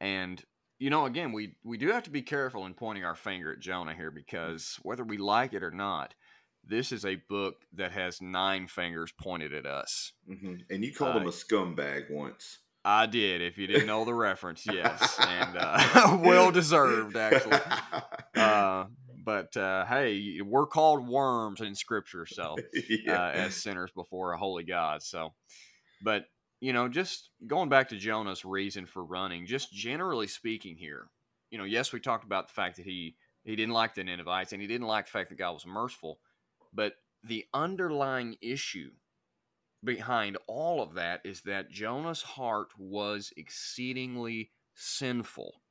And 0.00 0.42
you 0.78 0.90
know, 0.90 1.06
again, 1.06 1.32
we 1.32 1.54
we 1.62 1.78
do 1.78 1.92
have 1.92 2.02
to 2.04 2.10
be 2.10 2.22
careful 2.22 2.66
in 2.66 2.74
pointing 2.74 3.04
our 3.04 3.14
finger 3.14 3.52
at 3.52 3.60
Jonah 3.60 3.94
here 3.94 4.10
because 4.10 4.78
whether 4.82 5.04
we 5.04 5.16
like 5.16 5.52
it 5.52 5.62
or 5.62 5.70
not, 5.70 6.14
this 6.64 6.92
is 6.92 7.04
a 7.04 7.16
book 7.28 7.56
that 7.74 7.92
has 7.92 8.20
nine 8.20 8.66
fingers 8.66 9.12
pointed 9.12 9.52
at 9.52 9.66
us. 9.66 10.12
hmm 10.26 10.54
And 10.70 10.84
you 10.84 10.92
called 10.92 11.16
him 11.16 11.26
Uh, 11.26 11.30
a 11.30 11.32
scumbag 11.32 12.10
once. 12.10 12.58
I 12.84 13.06
did. 13.06 13.40
If 13.40 13.58
you 13.58 13.66
didn't 13.68 13.86
know 13.86 14.04
the 14.04 14.14
reference, 14.14 14.66
yes, 14.66 15.16
and 15.20 15.56
uh, 15.56 16.18
well 16.22 16.50
deserved 16.50 17.16
actually. 17.16 17.58
Uh, 18.34 18.86
but 19.24 19.54
uh, 19.58 19.84
hey, 19.84 20.40
we're 20.40 20.66
called 20.66 21.06
worms 21.06 21.60
in 21.60 21.74
Scripture, 21.74 22.24
so 22.26 22.56
yeah. 22.88 23.26
uh, 23.26 23.30
as 23.30 23.54
sinners 23.54 23.90
before 23.94 24.32
a 24.32 24.38
holy 24.38 24.64
God. 24.64 25.02
So, 25.02 25.34
but 26.02 26.24
you 26.60 26.72
know, 26.72 26.88
just 26.88 27.28
going 27.46 27.68
back 27.68 27.90
to 27.90 27.96
Jonah's 27.96 28.44
reason 28.44 28.86
for 28.86 29.04
running, 29.04 29.46
just 29.46 29.70
generally 29.70 30.26
speaking 30.26 30.76
here, 30.76 31.08
you 31.50 31.58
know, 31.58 31.64
yes, 31.64 31.92
we 31.92 32.00
talked 32.00 32.24
about 32.24 32.48
the 32.48 32.54
fact 32.54 32.76
that 32.76 32.86
he 32.86 33.14
he 33.44 33.54
didn't 33.54 33.74
like 33.74 33.94
the 33.94 34.02
Ninevites 34.02 34.52
and 34.52 34.62
he 34.62 34.66
didn't 34.66 34.86
like 34.86 35.06
the 35.06 35.12
fact 35.12 35.28
that 35.28 35.38
God 35.38 35.52
was 35.52 35.66
merciful, 35.66 36.18
but 36.72 36.94
the 37.22 37.44
underlying 37.54 38.36
issue 38.40 38.90
behind 39.84 40.36
all 40.46 40.82
of 40.82 40.94
that 40.94 41.20
is 41.24 41.42
that 41.42 41.70
Jonah's 41.70 42.22
heart 42.22 42.68
was 42.78 43.32
exceedingly 43.36 44.52
sinful. 44.74 45.62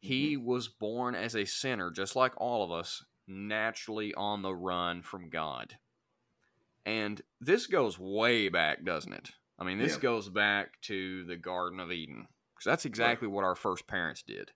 He 0.00 0.36
was 0.36 0.68
born 0.68 1.14
as 1.14 1.36
a 1.36 1.44
sinner, 1.44 1.90
just 1.90 2.16
like 2.16 2.32
all 2.38 2.64
of 2.64 2.70
us, 2.70 3.04
naturally 3.26 4.14
on 4.14 4.40
the 4.42 4.54
run 4.54 5.02
from 5.02 5.28
God. 5.28 5.76
And 6.86 7.20
this 7.40 7.66
goes 7.66 7.98
way 7.98 8.48
back, 8.48 8.84
doesn't 8.84 9.12
it? 9.12 9.30
I 9.58 9.64
mean, 9.64 9.78
this 9.78 9.94
Yeah. 9.96 10.00
goes 10.00 10.30
back 10.30 10.80
to 10.82 11.24
the 11.24 11.36
Garden 11.36 11.78
of 11.80 11.92
Eden. 11.92 12.28
Because 12.54 12.64
that's 12.64 12.84
exactly 12.86 13.28
what 13.28 13.44
our 13.44 13.54
first 13.54 13.86
parents 13.86 14.22
did. 14.22 14.52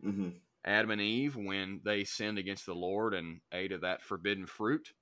hmm 0.00 0.30
Adam 0.64 0.90
and 0.90 1.00
Eve, 1.00 1.34
when 1.36 1.80
they 1.84 2.04
sinned 2.04 2.38
against 2.38 2.66
the 2.66 2.74
Lord 2.74 3.14
and 3.14 3.40
ate 3.52 3.72
of 3.72 3.80
that 3.80 4.02
forbidden 4.02 4.46
fruit, 4.46 4.92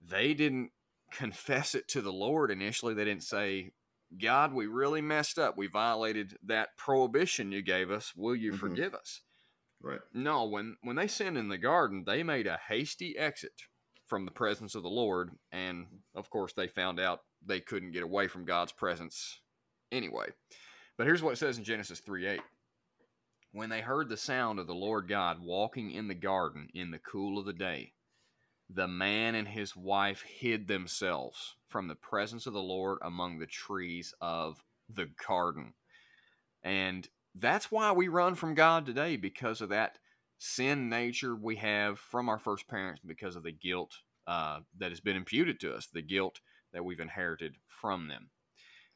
they 0.00 0.34
didn't 0.34 0.70
confess 1.10 1.74
it 1.74 1.88
to 1.88 2.02
the 2.02 2.12
Lord 2.12 2.50
initially. 2.50 2.94
They 2.94 3.04
didn't 3.04 3.22
say, 3.22 3.72
God, 4.20 4.52
we 4.52 4.66
really 4.66 5.00
messed 5.00 5.38
up. 5.38 5.56
We 5.56 5.66
violated 5.66 6.36
that 6.44 6.76
prohibition 6.76 7.52
you 7.52 7.62
gave 7.62 7.90
us. 7.90 8.14
Will 8.14 8.36
you 8.36 8.52
Mhm. 8.52 8.58
forgive 8.58 8.94
us? 8.94 9.22
Right. 9.80 10.00
No, 10.12 10.44
when, 10.44 10.76
when 10.82 10.96
they 10.96 11.06
sinned 11.08 11.38
in 11.38 11.48
the 11.48 11.58
garden, 11.58 12.04
they 12.04 12.22
made 12.22 12.46
a 12.46 12.58
hasty 12.68 13.16
exit 13.16 13.62
from 14.06 14.24
the 14.24 14.30
presence 14.32 14.74
of 14.74 14.82
the 14.82 14.88
Lord. 14.90 15.30
And 15.52 16.02
of 16.14 16.30
course, 16.30 16.52
they 16.52 16.66
found 16.68 16.98
out 16.98 17.20
they 17.44 17.60
couldn't 17.60 17.92
get 17.92 18.02
away 18.02 18.28
from 18.28 18.44
God's 18.44 18.72
presence 18.72 19.40
anyway. 19.92 20.30
But 20.96 21.06
here's 21.06 21.22
what 21.22 21.32
it 21.32 21.36
says 21.36 21.58
in 21.58 21.64
Genesis 21.64 22.00
3 22.00 22.26
8. 22.26 22.40
When 23.58 23.70
they 23.70 23.80
heard 23.80 24.08
the 24.08 24.16
sound 24.16 24.60
of 24.60 24.68
the 24.68 24.74
Lord 24.74 25.08
God 25.08 25.40
walking 25.40 25.90
in 25.90 26.06
the 26.06 26.14
garden 26.14 26.68
in 26.74 26.92
the 26.92 27.00
cool 27.00 27.40
of 27.40 27.44
the 27.44 27.52
day, 27.52 27.92
the 28.70 28.86
man 28.86 29.34
and 29.34 29.48
his 29.48 29.74
wife 29.74 30.22
hid 30.22 30.68
themselves 30.68 31.56
from 31.66 31.88
the 31.88 31.96
presence 31.96 32.46
of 32.46 32.52
the 32.52 32.62
Lord 32.62 33.00
among 33.02 33.40
the 33.40 33.46
trees 33.48 34.14
of 34.20 34.62
the 34.88 35.10
garden. 35.26 35.74
And 36.62 37.08
that's 37.34 37.68
why 37.68 37.90
we 37.90 38.06
run 38.06 38.36
from 38.36 38.54
God 38.54 38.86
today 38.86 39.16
because 39.16 39.60
of 39.60 39.70
that 39.70 39.98
sin 40.38 40.88
nature 40.88 41.34
we 41.34 41.56
have 41.56 41.98
from 41.98 42.28
our 42.28 42.38
first 42.38 42.68
parents, 42.68 43.00
because 43.04 43.34
of 43.34 43.42
the 43.42 43.50
guilt 43.50 43.90
uh, 44.28 44.60
that 44.78 44.92
has 44.92 45.00
been 45.00 45.16
imputed 45.16 45.58
to 45.58 45.74
us, 45.74 45.88
the 45.92 46.00
guilt 46.00 46.38
that 46.72 46.84
we've 46.84 47.00
inherited 47.00 47.56
from 47.66 48.06
them. 48.06 48.30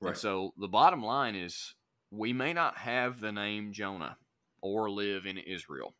Right. 0.01 0.11
And 0.11 0.18
so 0.18 0.55
the 0.57 0.68
bottom 0.68 1.03
line 1.03 1.35
is 1.35 1.75
we 2.12 2.33
may 2.33 2.53
not 2.53 2.77
have 2.77 3.18
the 3.18 3.33
name 3.33 3.72
Jonah 3.72 4.18
or 4.62 4.90
live 4.90 5.27
in 5.27 5.38
Israel. 5.38 5.94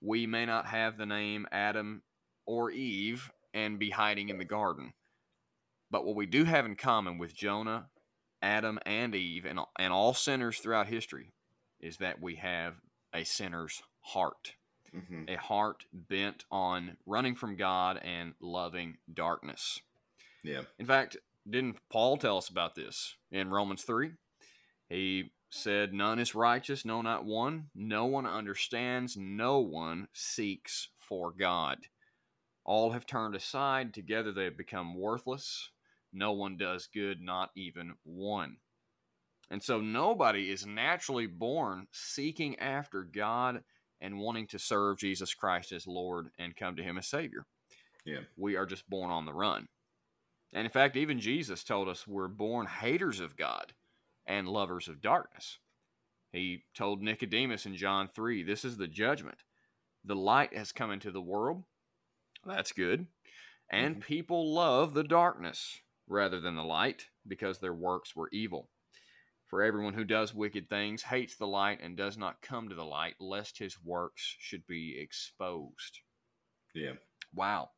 We 0.00 0.26
may 0.26 0.46
not 0.46 0.66
have 0.66 0.96
the 0.96 1.06
name 1.06 1.46
Adam 1.50 2.02
or 2.46 2.70
Eve 2.70 3.30
and 3.54 3.78
be 3.78 3.90
hiding 3.90 4.28
in 4.28 4.38
the 4.38 4.44
garden. 4.44 4.92
But 5.90 6.04
what 6.04 6.16
we 6.16 6.26
do 6.26 6.44
have 6.44 6.66
in 6.66 6.76
common 6.76 7.18
with 7.18 7.34
Jonah, 7.34 7.88
Adam, 8.42 8.78
and 8.84 9.14
Eve, 9.14 9.46
and, 9.46 9.58
and 9.78 9.92
all 9.92 10.14
sinners 10.14 10.58
throughout 10.58 10.86
history, 10.86 11.32
is 11.80 11.96
that 11.98 12.20
we 12.20 12.36
have 12.36 12.74
a 13.14 13.24
sinner's 13.24 13.82
heart, 14.00 14.54
hmm 14.92 15.24
a 15.28 15.36
heart 15.36 15.84
bent 15.92 16.44
on 16.50 16.96
running 17.04 17.34
from 17.34 17.56
God 17.56 17.98
and 18.02 18.34
loving 18.40 18.96
darkness. 19.12 19.80
Yeah. 20.42 20.62
In 20.78 20.86
fact, 20.86 21.18
didn't 21.48 21.76
Paul 21.90 22.16
tell 22.16 22.38
us 22.38 22.48
about 22.48 22.74
this 22.74 23.16
in 23.30 23.50
Romans 23.50 23.82
3? 23.82 24.12
He 24.88 25.30
said, 25.50 25.92
None 25.92 26.18
is 26.18 26.34
righteous, 26.34 26.84
no, 26.84 27.02
not 27.02 27.24
one. 27.24 27.68
No 27.74 28.06
one 28.06 28.26
understands, 28.26 29.16
no 29.16 29.60
one 29.60 30.08
seeks 30.12 30.88
for 30.98 31.32
God. 31.32 31.78
All 32.64 32.92
have 32.92 33.06
turned 33.06 33.34
aside, 33.34 33.94
together 33.94 34.32
they 34.32 34.44
have 34.44 34.58
become 34.58 34.94
worthless. 34.94 35.70
No 36.12 36.32
one 36.32 36.56
does 36.56 36.88
good, 36.92 37.20
not 37.20 37.50
even 37.56 37.94
one. 38.04 38.56
And 39.50 39.62
so 39.62 39.80
nobody 39.80 40.50
is 40.50 40.66
naturally 40.66 41.26
born 41.26 41.86
seeking 41.92 42.58
after 42.58 43.02
God 43.02 43.62
and 44.00 44.18
wanting 44.18 44.46
to 44.48 44.58
serve 44.58 44.98
Jesus 44.98 45.32
Christ 45.34 45.72
as 45.72 45.86
Lord 45.86 46.28
and 46.38 46.56
come 46.56 46.76
to 46.76 46.82
Him 46.82 46.98
as 46.98 47.06
Savior. 47.06 47.46
Yeah. 48.04 48.20
We 48.36 48.56
are 48.56 48.66
just 48.66 48.88
born 48.88 49.10
on 49.10 49.24
the 49.24 49.32
run. 49.32 49.68
And 50.52 50.64
in 50.64 50.70
fact, 50.70 50.96
even 50.96 51.20
Jesus 51.20 51.64
told 51.64 51.88
us 51.88 52.06
we're 52.06 52.28
born 52.28 52.66
haters 52.66 53.20
of 53.20 53.36
God 53.36 53.72
and 54.28 54.46
lovers 54.48 54.86
of 54.86 55.00
darkness. 55.00 55.58
He 56.30 56.64
told 56.74 57.02
Nicodemus 57.02 57.66
in 57.66 57.74
John 57.74 58.08
3 58.14 58.44
this 58.44 58.64
is 58.64 58.76
the 58.76 58.86
judgment. 58.86 59.42
The 60.04 60.14
light 60.14 60.54
has 60.54 60.70
come 60.70 60.92
into 60.92 61.10
the 61.10 61.22
world. 61.22 61.64
That's 62.44 62.72
good. 62.72 63.08
And 63.70 63.96
Mhm. 63.96 64.02
people 64.02 64.54
love 64.54 64.94
the 64.94 65.02
darkness 65.02 65.80
rather 66.06 66.40
than 66.40 66.54
the 66.54 66.64
light 66.64 67.10
because 67.26 67.58
their 67.58 67.74
works 67.74 68.14
were 68.14 68.28
evil. 68.30 68.70
For 69.46 69.62
everyone 69.62 69.94
who 69.94 70.04
does 70.04 70.34
wicked 70.34 70.68
things 70.68 71.02
hates 71.04 71.36
the 71.36 71.46
light 71.46 71.80
and 71.80 71.96
does 71.96 72.18
not 72.18 72.42
come 72.42 72.68
to 72.68 72.74
the 72.74 72.84
light, 72.84 73.16
lest 73.18 73.58
his 73.58 73.82
works 73.82 74.36
should 74.38 74.66
be 74.66 74.98
exposed. 74.98 76.00
Yeah. 76.74 76.96
Wow. 77.32 77.70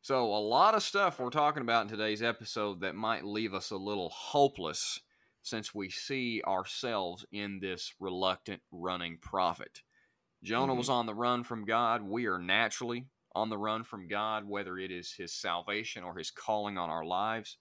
So, 0.00 0.24
a 0.34 0.36
lot 0.40 0.74
of 0.74 0.82
stuff 0.82 1.18
we're 1.18 1.30
talking 1.30 1.62
about 1.62 1.82
in 1.82 1.88
today's 1.88 2.22
episode 2.22 2.80
that 2.80 2.94
might 2.94 3.24
leave 3.24 3.54
us 3.54 3.70
a 3.70 3.76
little 3.76 4.08
hopeless 4.10 5.00
since 5.44 5.74
we 5.74 5.90
see 5.90 6.42
ourselves 6.46 7.24
in 7.30 7.60
this 7.60 7.94
reluctant 8.00 8.62
running 8.72 9.18
prophet. 9.18 9.82
Jonah 10.42 10.74
Mhm. 10.74 10.78
was 10.78 10.88
on 10.88 11.06
the 11.06 11.14
run 11.14 11.44
from 11.44 11.64
God. 11.66 12.02
We 12.02 12.26
are 12.26 12.38
naturally 12.38 13.08
on 13.34 13.50
the 13.50 13.58
run 13.58 13.84
from 13.84 14.08
God, 14.08 14.46
whether 14.46 14.78
it 14.78 14.90
is 14.90 15.12
his 15.12 15.34
salvation 15.34 16.02
or 16.02 16.16
his 16.16 16.30
calling 16.30 16.78
on 16.78 16.90
our 16.90 17.04
lives. 17.04 17.58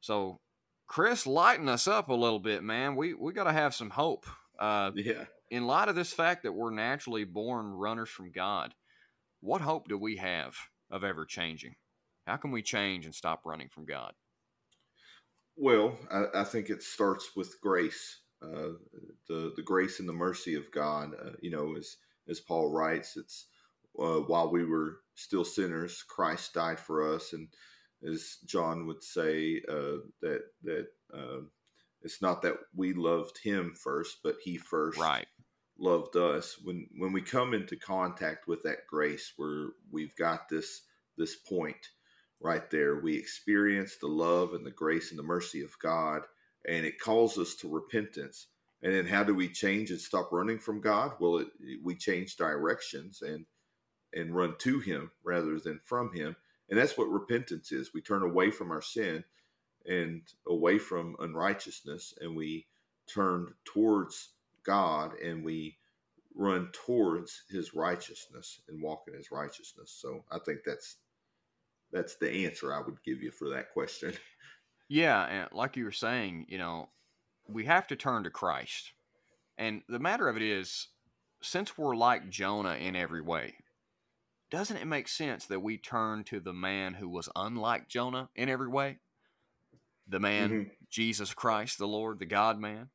So, 0.00 0.40
Chris, 0.86 1.26
lighten 1.26 1.68
us 1.68 1.86
up 1.86 2.08
a 2.08 2.14
little 2.14 2.40
bit, 2.40 2.62
man. 2.62 2.96
We 2.96 3.14
we 3.14 3.32
got 3.32 3.44
to 3.44 3.52
have 3.52 3.74
some 3.74 3.90
hope. 3.90 4.26
Uh, 4.58 4.92
Yeah. 4.94 5.26
in 5.50 5.66
light 5.66 5.88
of 5.88 5.94
this 5.94 6.12
fact 6.12 6.42
that 6.42 6.52
we're 6.52 6.70
naturally 6.70 7.24
born 7.24 7.72
runners 7.72 8.08
from 8.10 8.32
God, 8.32 8.74
what 9.40 9.60
hope 9.60 9.88
do 9.88 9.96
we 9.98 10.16
have 10.16 10.56
of 10.90 11.04
ever 11.04 11.24
changing? 11.24 11.76
How 12.26 12.36
can 12.36 12.50
we 12.50 12.62
change 12.62 13.04
and 13.04 13.14
stop 13.14 13.46
running 13.46 13.68
from 13.68 13.84
God? 13.84 14.14
Well, 15.56 15.98
I, 16.10 16.40
I 16.40 16.44
think 16.44 16.70
it 16.70 16.82
starts 16.82 17.34
with 17.36 17.60
grace, 17.60 18.20
uh, 18.42 18.74
the 19.28 19.52
the 19.56 19.62
grace 19.62 20.00
and 20.00 20.08
the 20.08 20.12
mercy 20.12 20.54
of 20.54 20.70
God. 20.70 21.14
Uh, 21.14 21.32
you 21.40 21.50
know, 21.50 21.76
as 21.76 21.96
as 22.28 22.40
Paul 22.40 22.70
writes, 22.70 23.16
it's 23.16 23.46
uh, 23.98 24.20
while 24.20 24.50
we 24.50 24.64
were 24.64 25.00
still 25.14 25.44
sinners, 25.44 26.02
Christ 26.02 26.54
died 26.54 26.78
for 26.78 27.14
us, 27.14 27.32
and 27.32 27.48
as 28.06 28.38
John 28.44 28.86
would 28.86 29.02
say, 29.02 29.62
uh, 29.68 29.98
that 30.22 30.42
that 30.62 30.88
uh, 31.14 31.40
it's 32.02 32.20
not 32.22 32.42
that 32.42 32.56
we 32.74 32.92
loved 32.92 33.38
Him 33.38 33.74
first, 33.74 34.18
but 34.22 34.36
He 34.42 34.58
first 34.58 35.00
Right. 35.00 35.26
loved 35.78 36.16
us. 36.16 36.58
When 36.62 36.88
when 36.98 37.12
we 37.12 37.22
come 37.22 37.54
into 37.54 37.76
contact 37.76 38.46
with 38.46 38.62
that 38.64 38.86
grace, 38.88 39.32
where 39.36 39.70
we've 39.90 40.16
got 40.16 40.48
this 40.48 40.82
this 41.16 41.36
point 41.36 41.90
right 42.40 42.70
there, 42.70 43.00
we 43.00 43.16
experience 43.16 43.96
the 43.96 44.08
love 44.08 44.54
and 44.54 44.64
the 44.64 44.70
grace 44.70 45.10
and 45.10 45.18
the 45.18 45.24
mercy 45.24 45.62
of 45.62 45.78
God, 45.78 46.22
and 46.68 46.84
it 46.84 47.00
calls 47.00 47.38
us 47.38 47.54
to 47.56 47.68
repentance. 47.68 48.48
And 48.82 48.94
then, 48.94 49.06
how 49.06 49.24
do 49.24 49.34
we 49.34 49.48
change 49.48 49.90
and 49.90 50.00
stop 50.00 50.30
running 50.32 50.58
from 50.58 50.80
God? 50.80 51.12
Well, 51.18 51.38
it, 51.38 51.48
we 51.82 51.94
change 51.96 52.36
directions 52.36 53.22
and 53.22 53.46
and 54.14 54.34
run 54.34 54.54
to 54.58 54.80
Him 54.80 55.10
rather 55.24 55.58
than 55.58 55.80
from 55.84 56.12
Him, 56.12 56.36
and 56.68 56.78
that's 56.78 56.96
what 56.96 57.08
repentance 57.08 57.72
is. 57.72 57.94
We 57.94 58.02
turn 58.02 58.22
away 58.22 58.50
from 58.50 58.70
our 58.70 58.82
sin 58.82 59.24
and 59.86 60.22
away 60.46 60.78
from 60.78 61.16
unrighteousness, 61.18 62.14
and 62.20 62.36
we 62.36 62.66
turn 63.06 63.54
towards 63.64 64.30
God 64.64 65.12
and 65.20 65.44
we 65.44 65.78
run 66.34 66.68
towards 66.72 67.42
his 67.48 67.74
righteousness 67.74 68.60
and 68.68 68.82
walk 68.82 69.04
in 69.08 69.14
his 69.14 69.30
righteousness. 69.30 69.96
So 69.98 70.24
I 70.30 70.38
think 70.38 70.60
that's 70.66 70.96
that's 71.92 72.16
the 72.16 72.46
answer 72.46 72.74
I 72.74 72.80
would 72.80 73.02
give 73.04 73.22
you 73.22 73.30
for 73.30 73.50
that 73.50 73.72
question. 73.72 74.12
Yeah, 74.88 75.24
and 75.24 75.48
like 75.52 75.76
you 75.76 75.82
were 75.82 75.90
saying, 75.90 76.46
you 76.48 76.58
know, 76.58 76.90
we 77.48 77.64
have 77.64 77.88
to 77.88 77.96
turn 77.96 78.22
to 78.22 78.30
Christ. 78.30 78.92
And 79.58 79.82
the 79.88 79.98
matter 79.98 80.28
of 80.28 80.36
it 80.36 80.44
is, 80.44 80.86
since 81.42 81.76
we're 81.76 81.96
like 81.96 82.30
Jonah 82.30 82.76
in 82.76 82.94
every 82.94 83.20
way, 83.20 83.54
doesn't 84.48 84.76
it 84.76 84.86
make 84.86 85.08
sense 85.08 85.46
that 85.46 85.58
we 85.58 85.76
turn 85.76 86.22
to 86.26 86.38
the 86.38 86.52
man 86.52 86.94
who 86.94 87.08
was 87.08 87.28
unlike 87.34 87.88
Jonah 87.88 88.28
in 88.36 88.48
every 88.48 88.68
way? 88.68 88.98
the 90.08 90.20
man, 90.20 90.50
mm-hmm. 90.50 90.68
Jesus 90.90 91.34
Christ, 91.34 91.78
the 91.78 91.88
Lord, 91.88 92.18
the 92.18 92.26
God 92.26 92.58
man. 92.58 92.88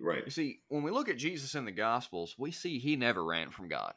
Right. 0.00 0.22
You 0.24 0.30
see, 0.30 0.60
when 0.68 0.82
we 0.82 0.90
look 0.90 1.08
at 1.08 1.18
Jesus 1.18 1.54
in 1.54 1.64
the 1.64 1.72
Gospels, 1.72 2.34
we 2.38 2.50
see 2.50 2.78
he 2.78 2.96
never 2.96 3.24
ran 3.24 3.50
from 3.50 3.68
God. 3.68 3.94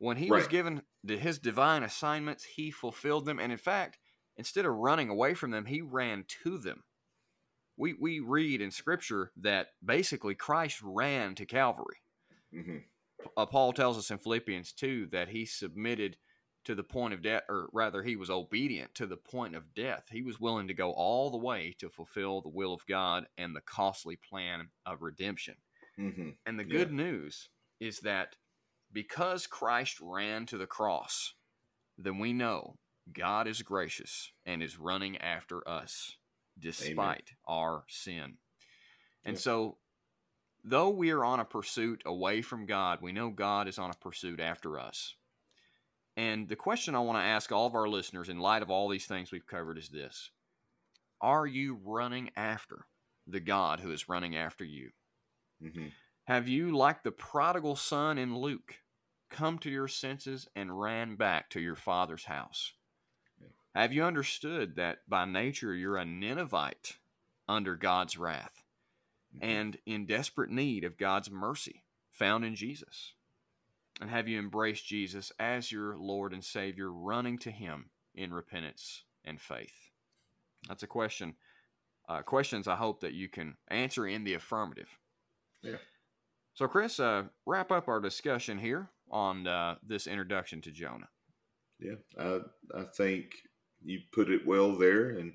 When 0.00 0.16
he 0.16 0.30
right. 0.30 0.38
was 0.38 0.48
given 0.48 0.80
his 1.06 1.38
divine 1.38 1.82
assignments, 1.82 2.42
he 2.44 2.70
fulfilled 2.70 3.26
them. 3.26 3.38
And 3.38 3.52
in 3.52 3.58
fact, 3.58 3.98
instead 4.38 4.64
of 4.64 4.74
running 4.74 5.10
away 5.10 5.34
from 5.34 5.50
them, 5.50 5.66
he 5.66 5.82
ran 5.82 6.24
to 6.42 6.56
them. 6.56 6.84
We, 7.76 7.92
we 7.92 8.18
read 8.18 8.62
in 8.62 8.70
Scripture 8.70 9.30
that 9.36 9.68
basically 9.84 10.34
Christ 10.34 10.80
ran 10.82 11.34
to 11.34 11.44
Calvary. 11.44 11.98
Mm-hmm. 12.54 12.78
Uh, 13.36 13.44
Paul 13.44 13.74
tells 13.74 13.98
us 13.98 14.10
in 14.10 14.16
Philippians 14.16 14.72
2 14.72 15.08
that 15.12 15.28
he 15.28 15.44
submitted 15.44 16.16
to 16.64 16.74
the 16.74 16.82
point 16.82 17.12
of 17.12 17.22
death, 17.22 17.42
or 17.50 17.68
rather, 17.72 18.02
he 18.02 18.16
was 18.16 18.30
obedient 18.30 18.94
to 18.94 19.06
the 19.06 19.18
point 19.18 19.54
of 19.54 19.74
death. 19.74 20.04
He 20.10 20.22
was 20.22 20.40
willing 20.40 20.68
to 20.68 20.74
go 20.74 20.92
all 20.92 21.30
the 21.30 21.38
way 21.38 21.74
to 21.78 21.90
fulfill 21.90 22.40
the 22.40 22.48
will 22.48 22.72
of 22.72 22.86
God 22.86 23.26
and 23.36 23.54
the 23.54 23.62
costly 23.62 24.16
plan 24.16 24.68
of 24.86 25.02
redemption. 25.02 25.56
Mm-hmm. 25.98 26.30
And 26.46 26.58
the 26.58 26.64
good 26.64 26.88
yeah. 26.90 26.96
news 26.96 27.50
is 27.80 28.00
that 28.00 28.36
because 28.92 29.46
Christ 29.46 29.98
ran 30.00 30.46
to 30.46 30.58
the 30.58 30.66
cross, 30.66 31.34
then 31.96 32.18
we 32.18 32.32
know 32.32 32.78
God 33.12 33.46
is 33.46 33.62
gracious 33.62 34.32
and 34.44 34.62
is 34.62 34.78
running 34.78 35.18
after 35.18 35.66
us 35.68 36.16
despite 36.58 36.96
Amen. 36.96 37.22
our 37.46 37.84
sin. 37.88 38.34
And 39.24 39.36
yeah. 39.36 39.40
so, 39.40 39.76
though 40.64 40.90
we 40.90 41.10
are 41.10 41.24
on 41.24 41.40
a 41.40 41.44
pursuit 41.44 42.02
away 42.04 42.42
from 42.42 42.66
God, 42.66 43.00
we 43.00 43.12
know 43.12 43.30
God 43.30 43.68
is 43.68 43.78
on 43.78 43.90
a 43.90 43.94
pursuit 43.94 44.40
after 44.40 44.78
us. 44.78 45.14
And 46.16 46.48
the 46.48 46.56
question 46.56 46.94
I 46.94 47.00
want 47.00 47.18
to 47.18 47.24
ask 47.24 47.50
all 47.52 47.66
of 47.66 47.74
our 47.74 47.88
listeners 47.88 48.28
in 48.28 48.38
light 48.38 48.62
of 48.62 48.70
all 48.70 48.88
these 48.88 49.06
things 49.06 49.30
we've 49.30 49.46
covered 49.46 49.78
is 49.78 49.88
this 49.88 50.30
Are 51.20 51.46
you 51.46 51.78
running 51.84 52.30
after 52.36 52.86
the 53.26 53.40
God 53.40 53.80
who 53.80 53.90
is 53.90 54.08
running 54.08 54.36
after 54.36 54.64
you? 54.64 54.90
Mm-hmm. 55.62 55.88
Have 56.30 56.46
you, 56.46 56.70
like 56.70 57.02
the 57.02 57.10
prodigal 57.10 57.74
son 57.74 58.16
in 58.16 58.38
Luke, 58.38 58.76
come 59.30 59.58
to 59.58 59.68
your 59.68 59.88
senses 59.88 60.46
and 60.54 60.80
ran 60.80 61.16
back 61.16 61.50
to 61.50 61.60
your 61.60 61.74
father's 61.74 62.26
house? 62.26 62.74
Have 63.74 63.92
you 63.92 64.04
understood 64.04 64.76
that 64.76 64.98
by 65.08 65.24
nature 65.24 65.74
you're 65.74 65.96
a 65.96 66.04
Ninevite 66.04 66.98
under 67.48 67.74
God's 67.74 68.16
wrath 68.16 68.62
mm-hmm. 69.34 69.44
and 69.44 69.76
in 69.86 70.06
desperate 70.06 70.50
need 70.50 70.84
of 70.84 70.96
God's 70.96 71.32
mercy 71.32 71.82
found 72.12 72.44
in 72.44 72.54
Jesus? 72.54 73.14
And 74.00 74.08
have 74.08 74.28
you 74.28 74.38
embraced 74.38 74.86
Jesus 74.86 75.32
as 75.40 75.72
your 75.72 75.96
Lord 75.98 76.32
and 76.32 76.44
Savior, 76.44 76.92
running 76.92 77.38
to 77.38 77.50
Him 77.50 77.90
in 78.14 78.32
repentance 78.32 79.02
and 79.24 79.40
faith? 79.40 79.90
That's 80.68 80.84
a 80.84 80.86
question. 80.86 81.34
Uh, 82.08 82.22
questions 82.22 82.68
I 82.68 82.76
hope 82.76 83.00
that 83.00 83.14
you 83.14 83.28
can 83.28 83.56
answer 83.66 84.06
in 84.06 84.22
the 84.22 84.34
affirmative. 84.34 84.96
Yeah. 85.62 85.78
So, 86.54 86.68
Chris, 86.68 87.00
uh, 87.00 87.24
wrap 87.46 87.70
up 87.70 87.88
our 87.88 88.00
discussion 88.00 88.58
here 88.58 88.90
on 89.10 89.46
uh, 89.46 89.76
this 89.86 90.06
introduction 90.06 90.60
to 90.62 90.70
Jonah. 90.70 91.08
Yeah, 91.78 91.94
I, 92.18 92.40
I 92.74 92.84
think 92.96 93.26
you 93.82 94.00
put 94.12 94.30
it 94.30 94.46
well 94.46 94.76
there, 94.76 95.10
and 95.10 95.32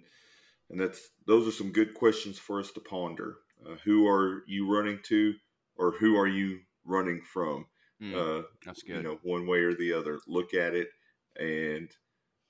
and 0.69 0.79
that's 0.79 1.09
those 1.25 1.47
are 1.47 1.51
some 1.51 1.71
good 1.71 1.93
questions 1.93 2.37
for 2.37 2.59
us 2.59 2.71
to 2.71 2.79
ponder. 2.79 3.37
Uh, 3.65 3.75
who 3.83 4.07
are 4.07 4.43
you 4.47 4.71
running 4.71 4.99
to, 5.03 5.33
or 5.77 5.91
who 5.91 6.17
are 6.17 6.27
you 6.27 6.59
running 6.85 7.21
from? 7.21 7.65
Mm, 8.01 8.13
uh, 8.13 8.43
that's 8.65 8.83
good. 8.83 8.97
You 8.97 9.03
know, 9.03 9.19
one 9.23 9.47
way 9.47 9.59
or 9.59 9.73
the 9.73 9.93
other. 9.93 10.19
Look 10.27 10.53
at 10.53 10.75
it 10.75 10.89
and 11.37 11.89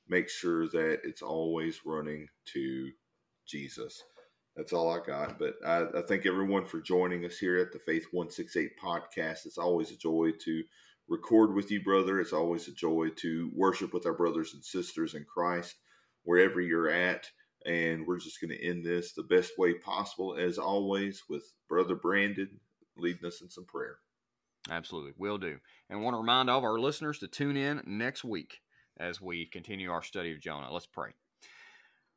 make 0.08 0.30
sure 0.30 0.68
that 0.68 1.00
it's 1.04 1.22
always 1.22 1.86
running 1.86 2.28
to 2.54 2.92
Jesus. 3.46 4.04
That's 4.56 4.74
all 4.74 4.90
I 4.90 5.06
got. 5.06 5.38
But 5.38 5.56
I, 5.66 5.86
I 5.98 6.02
thank 6.08 6.26
everyone 6.26 6.66
for 6.66 6.80
joining 6.80 7.26
us 7.26 7.38
here 7.38 7.58
at 7.58 7.74
the 7.74 7.80
Faith 7.80 8.08
168 8.12 8.72
podcast. 8.82 9.46
It's 9.46 9.58
always 9.58 9.92
a 9.92 9.98
joy 9.98 10.32
to 10.44 10.64
record 11.08 11.54
with 11.54 11.72
you, 11.72 11.84
brother. 11.84 12.20
It's 12.20 12.34
always 12.34 12.68
a 12.68 12.74
joy 12.74 13.10
to 13.18 13.52
worship 13.54 13.94
with 13.94 14.06
our 14.06 14.14
brothers 14.14 14.54
and 14.54 14.64
sisters 14.64 15.14
in 15.14 15.26
Christ 15.26 15.76
wherever 16.24 16.62
you're 16.62 16.90
at. 16.90 17.30
And 17.66 18.06
we're 18.06 18.20
just 18.20 18.40
going 18.40 18.52
to 18.52 18.64
end 18.64 18.86
this 18.86 19.14
the 19.14 19.24
best 19.24 19.54
way 19.58 19.74
possible, 19.74 20.38
as 20.40 20.58
always, 20.58 21.24
with 21.30 21.44
Brother 21.68 21.96
Brandon 21.96 22.60
leading 22.96 23.26
us 23.26 23.42
in 23.42 23.50
some 23.50 23.66
prayer. 23.66 23.98
Absolutely, 24.70 25.14
will 25.18 25.38
do. 25.38 25.58
And 25.90 26.02
want 26.02 26.14
to 26.14 26.20
remind 26.20 26.50
all 26.50 26.60
of 26.60 26.64
our 26.64 26.80
listeners 26.80 27.20
to 27.20 27.28
tune 27.28 27.58
in 27.58 27.82
next 27.86 28.24
week 28.24 28.62
as 28.98 29.20
we 29.20 29.46
continue 29.46 29.92
our 29.92 30.04
study 30.04 30.32
of 30.32 30.40
Jonah. 30.40 30.72
Let's 30.72 30.88
pray. 30.88 31.12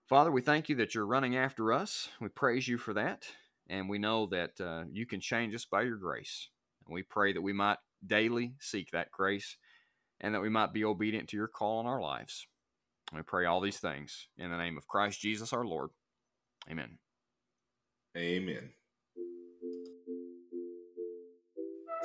Father, 0.08 0.32
we 0.32 0.40
thank 0.40 0.70
you 0.70 0.76
that 0.76 0.94
you're 0.94 1.06
running 1.06 1.36
after 1.36 1.70
us. 1.70 2.08
We 2.18 2.28
praise 2.28 2.66
you 2.66 2.78
for 2.78 2.94
that. 2.94 3.26
And 3.68 3.90
we 3.90 3.98
know 3.98 4.26
that 4.26 4.58
uh, 4.58 4.84
you 4.90 5.04
can 5.04 5.20
change 5.20 5.54
us 5.54 5.66
by 5.66 5.82
your 5.82 5.98
grace. 5.98 6.48
And 6.86 6.94
we 6.94 7.02
pray 7.02 7.34
that 7.34 7.42
we 7.42 7.52
might 7.52 7.76
daily 8.06 8.54
seek 8.58 8.90
that 8.92 9.10
grace 9.10 9.58
and 10.20 10.34
that 10.34 10.40
we 10.40 10.48
might 10.48 10.72
be 10.72 10.82
obedient 10.84 11.28
to 11.28 11.36
your 11.36 11.46
call 11.46 11.80
in 11.80 11.86
our 11.86 12.00
lives. 12.00 12.46
We 13.14 13.20
pray 13.20 13.44
all 13.44 13.60
these 13.60 13.80
things 13.80 14.28
in 14.38 14.50
the 14.50 14.56
name 14.56 14.78
of 14.78 14.88
Christ 14.88 15.20
Jesus 15.20 15.52
our 15.52 15.64
Lord. 15.64 15.90
Amen. 16.70 16.98
Amen. 18.16 18.70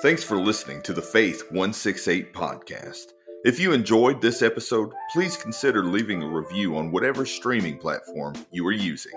Thanks 0.01 0.24
for 0.24 0.38
listening 0.38 0.82
to 0.84 0.93
the 0.93 1.01
Faith 1.01 1.43
168 1.51 2.34
podcast. 2.34 3.14
If 3.44 3.60
you 3.60 3.74
enjoyed 3.74 4.22
this 4.22 4.41
episode, 4.41 4.94
please 5.12 5.36
consider 5.36 5.84
leaving 5.84 6.24
a 6.24 6.28
review 6.30 6.78
on 6.78 6.94
whatever 6.94 7.26
streaming 7.26 7.78
platform 7.78 8.36
you 8.52 8.66
are 8.66 8.72
using. 8.72 9.12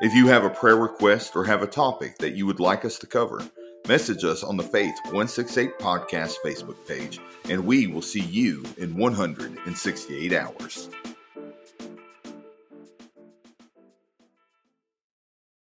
If 0.00 0.14
you 0.14 0.26
have 0.28 0.44
a 0.44 0.48
prayer 0.48 0.76
request 0.76 1.36
or 1.36 1.44
have 1.44 1.62
a 1.62 1.66
topic 1.66 2.16
that 2.16 2.32
you 2.32 2.46
would 2.46 2.60
like 2.60 2.86
us 2.86 2.98
to 3.00 3.06
cover, 3.06 3.46
message 3.86 4.24
us 4.24 4.42
on 4.42 4.56
the 4.56 4.62
Faith 4.62 4.94
168 5.04 5.78
podcast 5.78 6.36
Facebook 6.42 6.78
page, 6.88 7.20
and 7.50 7.66
we 7.66 7.86
will 7.88 8.00
see 8.00 8.22
you 8.22 8.64
in 8.78 8.96
168 8.96 10.32
hours. 10.32 10.88